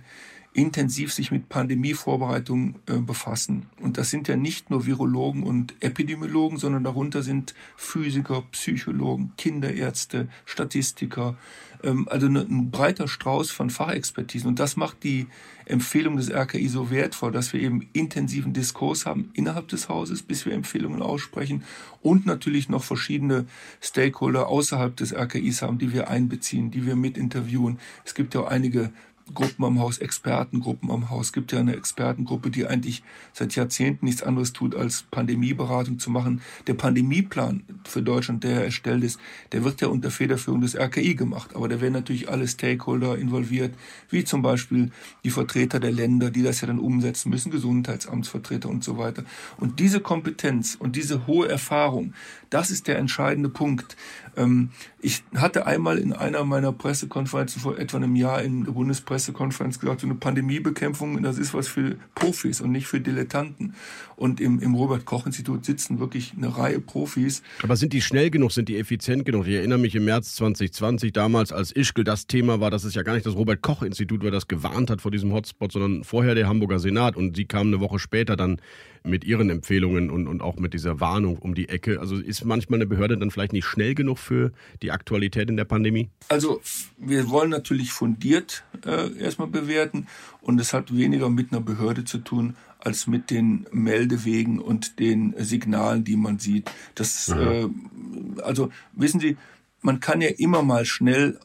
[0.54, 3.68] intensiv sich mit Pandemievorbereitungen äh, befassen.
[3.82, 10.28] Und das sind ja nicht nur Virologen und Epidemiologen, sondern darunter sind Physiker, Psychologen, Kinderärzte,
[10.46, 11.38] Statistiker,
[11.84, 14.48] also ne, ein breiter Strauß von Fachexpertisen.
[14.48, 15.28] Und das macht die
[15.66, 20.46] Empfehlung des RKI so wertvoll, dass wir eben intensiven Diskurs haben innerhalb des Hauses, bis
[20.46, 21.64] wir Empfehlungen aussprechen
[22.02, 23.46] und natürlich noch verschiedene
[23.82, 27.80] Stakeholder außerhalb des RKIs haben, die wir einbeziehen, die wir mit interviewen.
[28.06, 28.92] Es gibt ja auch einige
[29.34, 31.28] Gruppen am Haus, Expertengruppen am Haus.
[31.28, 36.12] Es gibt ja eine Expertengruppe, die eigentlich seit Jahrzehnten nichts anderes tut, als Pandemieberatung zu
[36.12, 36.42] machen.
[36.68, 39.20] Der Pandemieplan für Deutschland, der erstellt ist,
[39.54, 41.56] der wird ja unter Federführung des RKI gemacht.
[41.56, 43.74] Aber da werden natürlich alle Stakeholder involviert,
[44.10, 44.92] wie zum Beispiel
[45.24, 49.24] die Vertreter der Länder, die das ja dann umsetzen müssen, Gesundheitsamtsvertreter und so weiter.
[49.58, 52.14] Und diese Kompetenz und diese hohe Erfahrung,
[52.54, 53.98] das ist der entscheidende Punkt.
[54.38, 59.80] Ähm, ich hatte einmal in einer meiner Pressekonferenzen vor etwa einem Jahr in der Bundespressekonferenz
[59.80, 63.76] gesagt, so eine Pandemiebekämpfung, das ist was für Profis und nicht für Dilettanten.
[64.24, 67.44] Und im, im Robert-Koch-Institut sitzen wirklich eine Reihe Profis.
[67.62, 69.46] Aber sind die schnell genug, sind die effizient genug?
[69.48, 73.04] Ich erinnere mich im März 2020 damals, als Ischgl das Thema war, dass es ja
[73.04, 76.80] gar nicht das Robert-Koch-Institut war, das gewarnt hat vor diesem Hotspot, sondern vorher der Hamburger
[76.80, 77.18] Senat.
[77.18, 78.62] Und sie kamen eine Woche später dann
[79.04, 82.00] mit ihren Empfehlungen und, und auch mit dieser Warnung um die Ecke.
[82.00, 85.66] Also ist manchmal eine Behörde dann vielleicht nicht schnell genug für die Aktualität in der
[85.66, 86.10] Pandemie?
[86.30, 86.62] Also
[86.98, 90.08] wir wollen natürlich fundiert äh, erstmal bewerten
[90.40, 95.34] und es hat weniger mit einer Behörde zu tun als mit den Meldewegen und den
[95.38, 96.70] Signalen, die man sieht.
[96.96, 98.36] Das, mhm.
[98.38, 99.38] äh, also wissen Sie,
[99.82, 101.40] man kann ja immer mal schnell,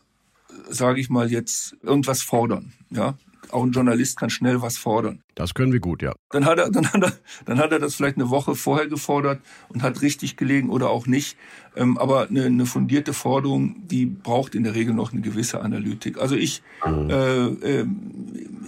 [0.68, 2.72] sage ich mal jetzt, irgendwas fordern.
[2.90, 3.16] Ja,
[3.50, 5.22] auch ein Journalist kann schnell was fordern.
[5.34, 6.12] Das können wir gut, ja.
[6.30, 7.12] Dann hat er, dann hat er,
[7.46, 11.06] dann hat er das vielleicht eine Woche vorher gefordert und hat richtig gelegen oder auch
[11.06, 11.36] nicht.
[11.76, 16.18] Ähm, aber eine, eine fundierte Forderung, die braucht in der Regel noch eine gewisse Analytik.
[16.18, 17.10] Also ich, mhm.
[17.10, 17.86] äh, äh,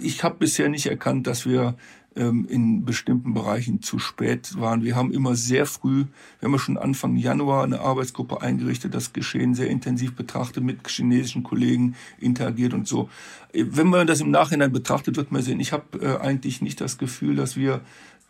[0.01, 1.75] ich habe bisher nicht erkannt, dass wir
[2.15, 4.83] ähm, in bestimmten Bereichen zu spät waren.
[4.83, 6.05] Wir haben immer sehr früh,
[6.39, 10.87] wir haben ja schon Anfang Januar eine Arbeitsgruppe eingerichtet, das Geschehen sehr intensiv betrachtet, mit
[10.89, 13.09] chinesischen Kollegen interagiert und so.
[13.53, 16.97] Wenn man das im Nachhinein betrachtet, wird man sehen, ich habe äh, eigentlich nicht das
[16.97, 17.81] Gefühl, dass wir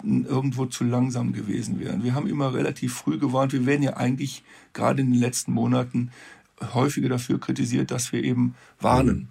[0.03, 2.03] irgendwo zu langsam gewesen wären.
[2.03, 3.53] Wir haben immer relativ früh gewarnt.
[3.53, 6.11] Wir werden ja eigentlich gerade in den letzten Monaten
[6.73, 9.17] häufiger dafür kritisiert, dass wir eben warnen.
[9.17, 9.27] Mhm.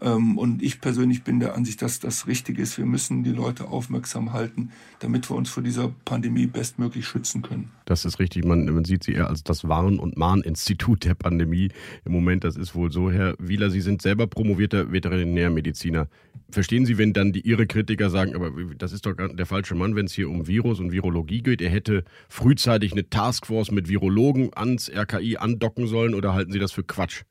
[0.00, 2.78] Ähm, und ich persönlich bin der Ansicht, dass das richtig ist.
[2.78, 4.70] Wir müssen die Leute aufmerksam halten,
[5.00, 7.70] damit wir uns vor dieser Pandemie bestmöglich schützen können.
[7.84, 8.44] Das ist richtig.
[8.44, 11.68] Man, man sieht sie eher als das Warn- und Mahninstitut der Pandemie.
[12.04, 13.10] Im Moment, das ist wohl so.
[13.10, 16.08] Herr Wieler, Sie sind selber promovierter Veterinärmediziner.
[16.50, 19.96] Verstehen Sie, wenn dann die Ihre Kritiker sagen, aber das ist doch der falsche Mann,
[19.96, 21.60] wenn es hier um Virus und Virologie geht.
[21.60, 26.72] Er hätte frühzeitig eine Taskforce mit Virologen ans RKI andocken sollen oder halten Sie das
[26.72, 27.22] für Quatsch?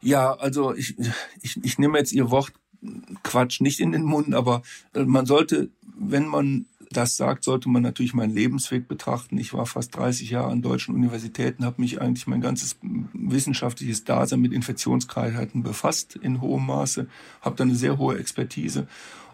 [0.00, 0.96] Ja, also ich,
[1.42, 2.52] ich, ich nehme jetzt Ihr Wort
[3.22, 4.62] Quatsch nicht in den Mund, aber
[4.94, 9.36] äh, man sollte, wenn man das sagt, sollte man natürlich meinen Lebensweg betrachten.
[9.36, 12.76] Ich war fast 30 Jahre an deutschen Universitäten, habe mich eigentlich mein ganzes
[13.12, 17.06] wissenschaftliches Dasein mit Infektionskrankheiten befasst in hohem Maße,
[17.42, 18.86] habe da eine sehr hohe Expertise.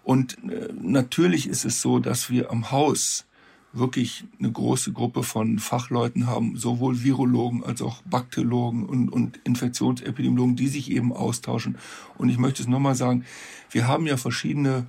[0.03, 3.25] Und äh, natürlich ist es so, dass wir am Haus
[3.75, 10.57] wirklich eine große Gruppe von Fachleuten haben, sowohl Virologen als auch Bakteriologen und, und Infektionsepidemiologen,
[10.57, 11.77] die sich eben austauschen.
[12.17, 13.25] Und ich möchte es nochmal sagen,
[13.71, 14.87] wir haben ja verschiedene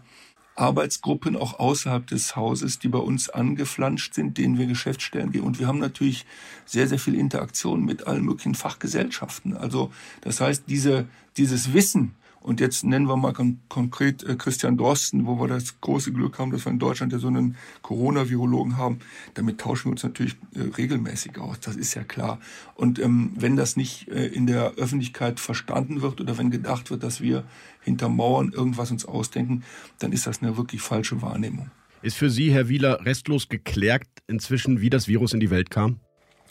[0.56, 5.46] Arbeitsgruppen auch außerhalb des Hauses, die bei uns angeflanscht sind, denen wir Geschäftsstellen geben.
[5.46, 6.26] Und wir haben natürlich
[6.66, 9.58] sehr, sehr viel Interaktion mit allen möglichen Fachgesellschaften.
[9.58, 12.16] Also das heißt, diese, dieses Wissen,
[12.46, 16.38] und jetzt nennen wir mal kon konkret äh, Christian Drosten, wo wir das große Glück
[16.38, 19.00] haben, dass wir in Deutschland ja so einen Corona-Virologen haben.
[19.34, 21.60] Damit tauschen wir uns natürlich äh, regelmäßig aus.
[21.60, 22.40] Das ist ja klar.
[22.76, 27.02] Und ähm, wenn das nicht äh, in der Öffentlichkeit verstanden wird oder wenn gedacht wird,
[27.02, 27.46] dass wir
[27.82, 29.64] hinter Mauern irgendwas uns ausdenken,
[29.98, 31.72] dann ist das eine wirklich falsche Wahrnehmung.
[32.04, 36.00] Ist für Sie, Herr Wieler, restlos geklärt inzwischen, wie das Virus in die Welt kam?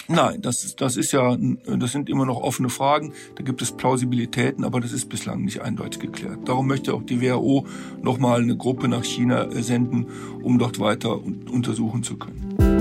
[0.06, 1.36] Nein, das, das ist ja,
[1.66, 3.14] das sind immer noch offene Fragen.
[3.36, 6.40] Da gibt es Plausibilitäten, aber das ist bislang nicht eindeutig geklärt.
[6.46, 7.66] Darum möchte auch die WHO
[8.02, 10.06] nochmal eine Gruppe nach China senden,
[10.42, 12.73] um dort weiter untersuchen zu können.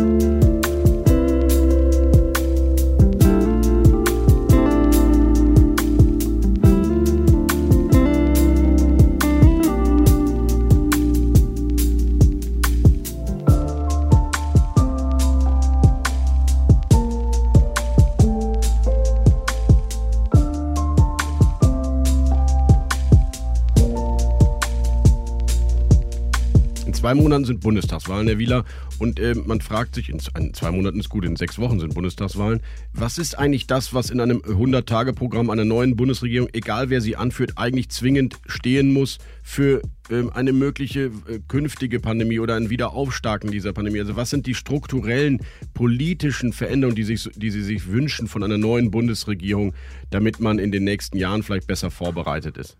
[27.13, 28.65] Zwei Monaten sind Bundestagswahlen, Herr Wieler.
[28.97, 32.61] Und äh, man fragt sich, in zwei Monaten ist gut, in sechs Wochen sind Bundestagswahlen.
[32.93, 37.53] Was ist eigentlich das, was in einem 100-Tage-Programm einer neuen Bundesregierung, egal wer sie anführt,
[37.55, 43.73] eigentlich zwingend stehen muss für äh, eine mögliche äh, künftige Pandemie oder ein Wiederaufstarken dieser
[43.73, 43.99] Pandemie?
[43.99, 45.39] Also was sind die strukturellen
[45.75, 49.73] politischen Veränderungen, die, sich, die Sie sich wünschen von einer neuen Bundesregierung,
[50.09, 52.77] damit man in den nächsten Jahren vielleicht besser vorbereitet ist?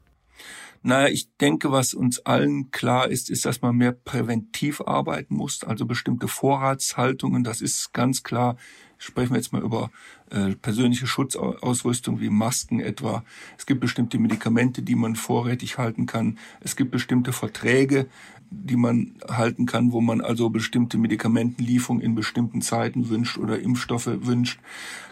[0.86, 5.64] Naja, ich denke, was uns allen klar ist, ist, dass man mehr präventiv arbeiten muss,
[5.64, 7.46] also bestimmte Vorratshaltungen.
[7.46, 8.58] Das ist ganz klar.
[8.98, 9.92] Sprechen wir jetzt mal über
[10.30, 13.24] äh, persönliche Schutzausrüstung wie Masken etwa.
[13.58, 16.38] Es gibt bestimmte Medikamente, die man vorrätig halten kann.
[16.60, 18.08] Es gibt bestimmte Verträge,
[18.66, 24.10] die man halten kann, wo man also bestimmte Medikamentenlieferungen in bestimmten Zeiten wünscht oder Impfstoffe
[24.22, 24.60] wünscht.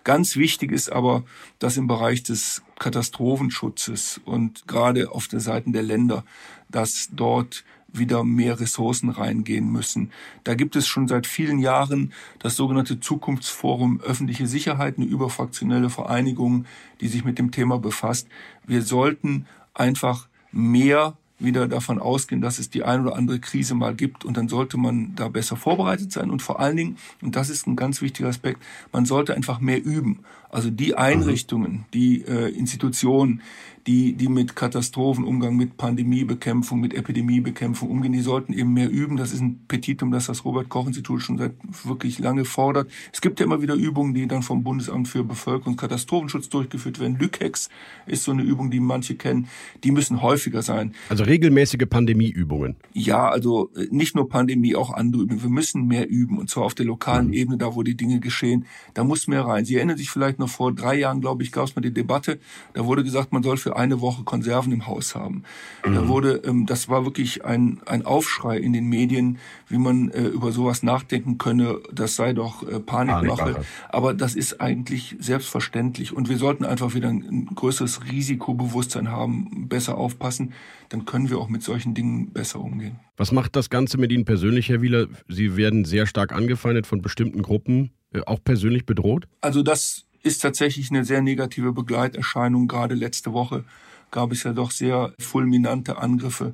[0.04, 1.24] Ganz wichtig ist aber,
[1.60, 6.24] dass im Bereich des Katastrophenschutzes und gerade auf der Seite der Länder,
[6.70, 7.64] dass dort
[7.94, 10.12] wieder mehr Ressourcen reingehen müssen.
[10.44, 16.66] Da gibt es schon seit vielen Jahren das sogenannte Zukunftsforum öffentliche Sicherheit, eine überfraktionelle Vereinigung,
[17.02, 18.28] die sich mit dem Thema befasst.
[18.66, 23.96] Wir sollten einfach mehr wieder davon ausgehen, dass es die ein oder andere Krise mal
[23.96, 27.50] gibt und dann sollte man da besser vorbereitet sein und vor allen Dingen, und das
[27.50, 28.62] ist ein ganz wichtiger Aspekt,
[28.92, 30.20] man sollte einfach mehr üben.
[30.50, 33.42] Also die Einrichtungen, die äh, Institutionen,
[33.88, 39.18] die, die mit Katastrophenumgang, mit Pandemiebekämpfung, mit Epidemiebekämpfung umgehen, die sollten eben mehr üben.
[39.18, 41.54] Das ist ein Petitum, das das Robert-Koch-Institut schon seit
[41.84, 42.90] wirklich lange fordert.
[43.12, 47.18] Es gibt ja immer wieder Übungen, die dann vom Bundesamt für Bevölkerungskatastrophenschutz durchgeführt werden.
[47.18, 47.70] Lükex
[48.06, 49.48] ist so eine Übung, die manche kennen.
[49.84, 50.94] Die müssen häufiger sein.
[51.10, 52.76] Also regelmäßige Pandemieübungen.
[52.94, 55.42] Ja, also äh, nicht nur Pandemie, auch andere Übungen.
[55.42, 57.34] Wir müssen mehr üben und zwar auf der lokalen mhm.
[57.34, 58.66] Ebene, da wo die Dinge geschehen.
[58.94, 59.66] Da muss mehr rein.
[59.66, 62.40] Sie erinnern sich vielleicht noch vor drei Jahren, glaube ich, gab es mal die Debatte.
[62.74, 65.44] Da wurde gesagt, man soll für eine Woche Konserven im Haus haben.
[65.86, 65.96] Mhm.
[65.96, 70.24] Da wurde, ähm, das war wirklich ein, ein Aufschrei in den Medien, wie man äh,
[70.24, 71.80] über sowas nachdenken könne.
[71.94, 73.44] Das sei doch äh, Panikmache.
[73.44, 73.66] Panikmache.
[73.90, 76.14] Aber das ist eigentlich selbstverständlich.
[76.14, 80.54] Und wir sollten einfach wieder ein, ein größeres Risikobewusstsein haben, besser aufpassen.
[80.90, 83.00] Dann können wir auch mit solchen Dingen besser umgehen.
[83.18, 85.08] Was macht das Ganze mit Ihnen persönlich, Herr Wieler?
[85.28, 89.28] Sie werden sehr stark angefeindet von bestimmten Gruppen, äh, auch persönlich bedroht?
[89.42, 92.68] Also das ist tatsächlich eine sehr negative Begleiterscheinung.
[92.68, 93.64] Gerade letzte Woche
[94.12, 96.54] gab es ja doch sehr fulminante Angriffe.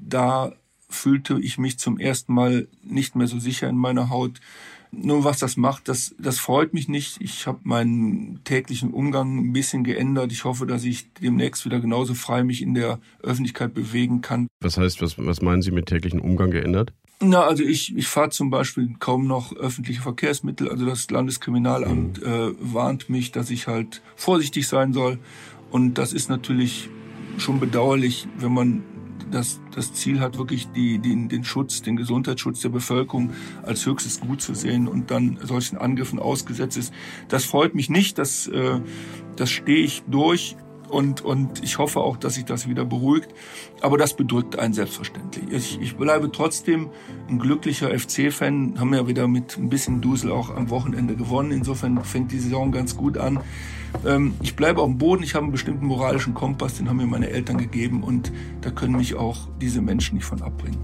[0.00, 0.52] Da
[0.88, 4.40] fühlte ich mich zum ersten Mal nicht mehr so sicher in meiner Haut.
[4.92, 7.20] Nur was das macht, das, das freut mich nicht.
[7.20, 10.32] Ich habe meinen täglichen Umgang ein bisschen geändert.
[10.32, 14.46] Ich hoffe, dass ich demnächst wieder genauso frei mich in der Öffentlichkeit bewegen kann.
[14.60, 16.92] Was heißt, was, was meinen Sie mit täglichen Umgang geändert?
[17.20, 20.68] Na, also ich, ich fahre zum Beispiel kaum noch öffentliche Verkehrsmittel.
[20.68, 22.26] Also das Landeskriminalamt mhm.
[22.26, 25.18] äh, warnt mich, dass ich halt vorsichtig sein soll.
[25.70, 26.90] Und das ist natürlich
[27.38, 28.84] schon bedauerlich, wenn man
[29.30, 34.20] das, das Ziel hat, wirklich die, die, den Schutz, den Gesundheitsschutz der Bevölkerung als höchstes
[34.20, 36.92] Gut zu sehen und dann solchen Angriffen ausgesetzt ist.
[37.28, 38.80] Das freut mich nicht, das, äh,
[39.36, 40.56] das stehe ich durch.
[40.88, 43.28] Und, und ich hoffe auch, dass sich das wieder beruhigt.
[43.80, 45.44] Aber das bedrückt einen selbstverständlich.
[45.50, 46.90] Ich, ich bleibe trotzdem
[47.28, 48.78] ein glücklicher FC-Fan.
[48.78, 51.50] Haben ja wieder mit ein bisschen Dusel auch am Wochenende gewonnen.
[51.50, 53.40] Insofern fängt die Saison ganz gut an.
[54.04, 55.22] Ähm, ich bleibe auf dem Boden.
[55.22, 58.02] Ich habe einen bestimmten moralischen Kompass, den haben mir meine Eltern gegeben.
[58.02, 60.78] Und da können mich auch diese Menschen nicht von abbringen.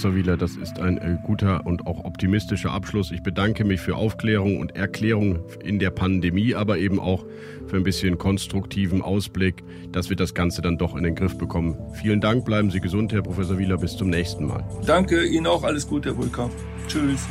[0.00, 3.10] Professor Wieler, das ist ein äh, guter und auch optimistischer Abschluss.
[3.10, 7.26] Ich bedanke mich für Aufklärung und Erklärung in der Pandemie, aber eben auch
[7.66, 11.76] für ein bisschen konstruktiven Ausblick, dass wir das Ganze dann doch in den Griff bekommen.
[11.92, 13.76] Vielen Dank, bleiben Sie gesund, Herr Professor Wieler.
[13.76, 14.64] Bis zum nächsten Mal.
[14.86, 16.48] Danke, Ihnen auch alles Gute, Herr Brücker.
[16.88, 17.26] Tschüss.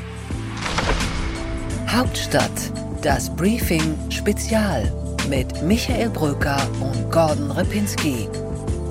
[1.88, 4.94] Hauptstadt, das Briefing Spezial
[5.28, 8.28] mit Michael Bröker und Gordon Ripinski.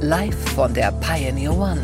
[0.01, 1.81] Live von der Pioneer One.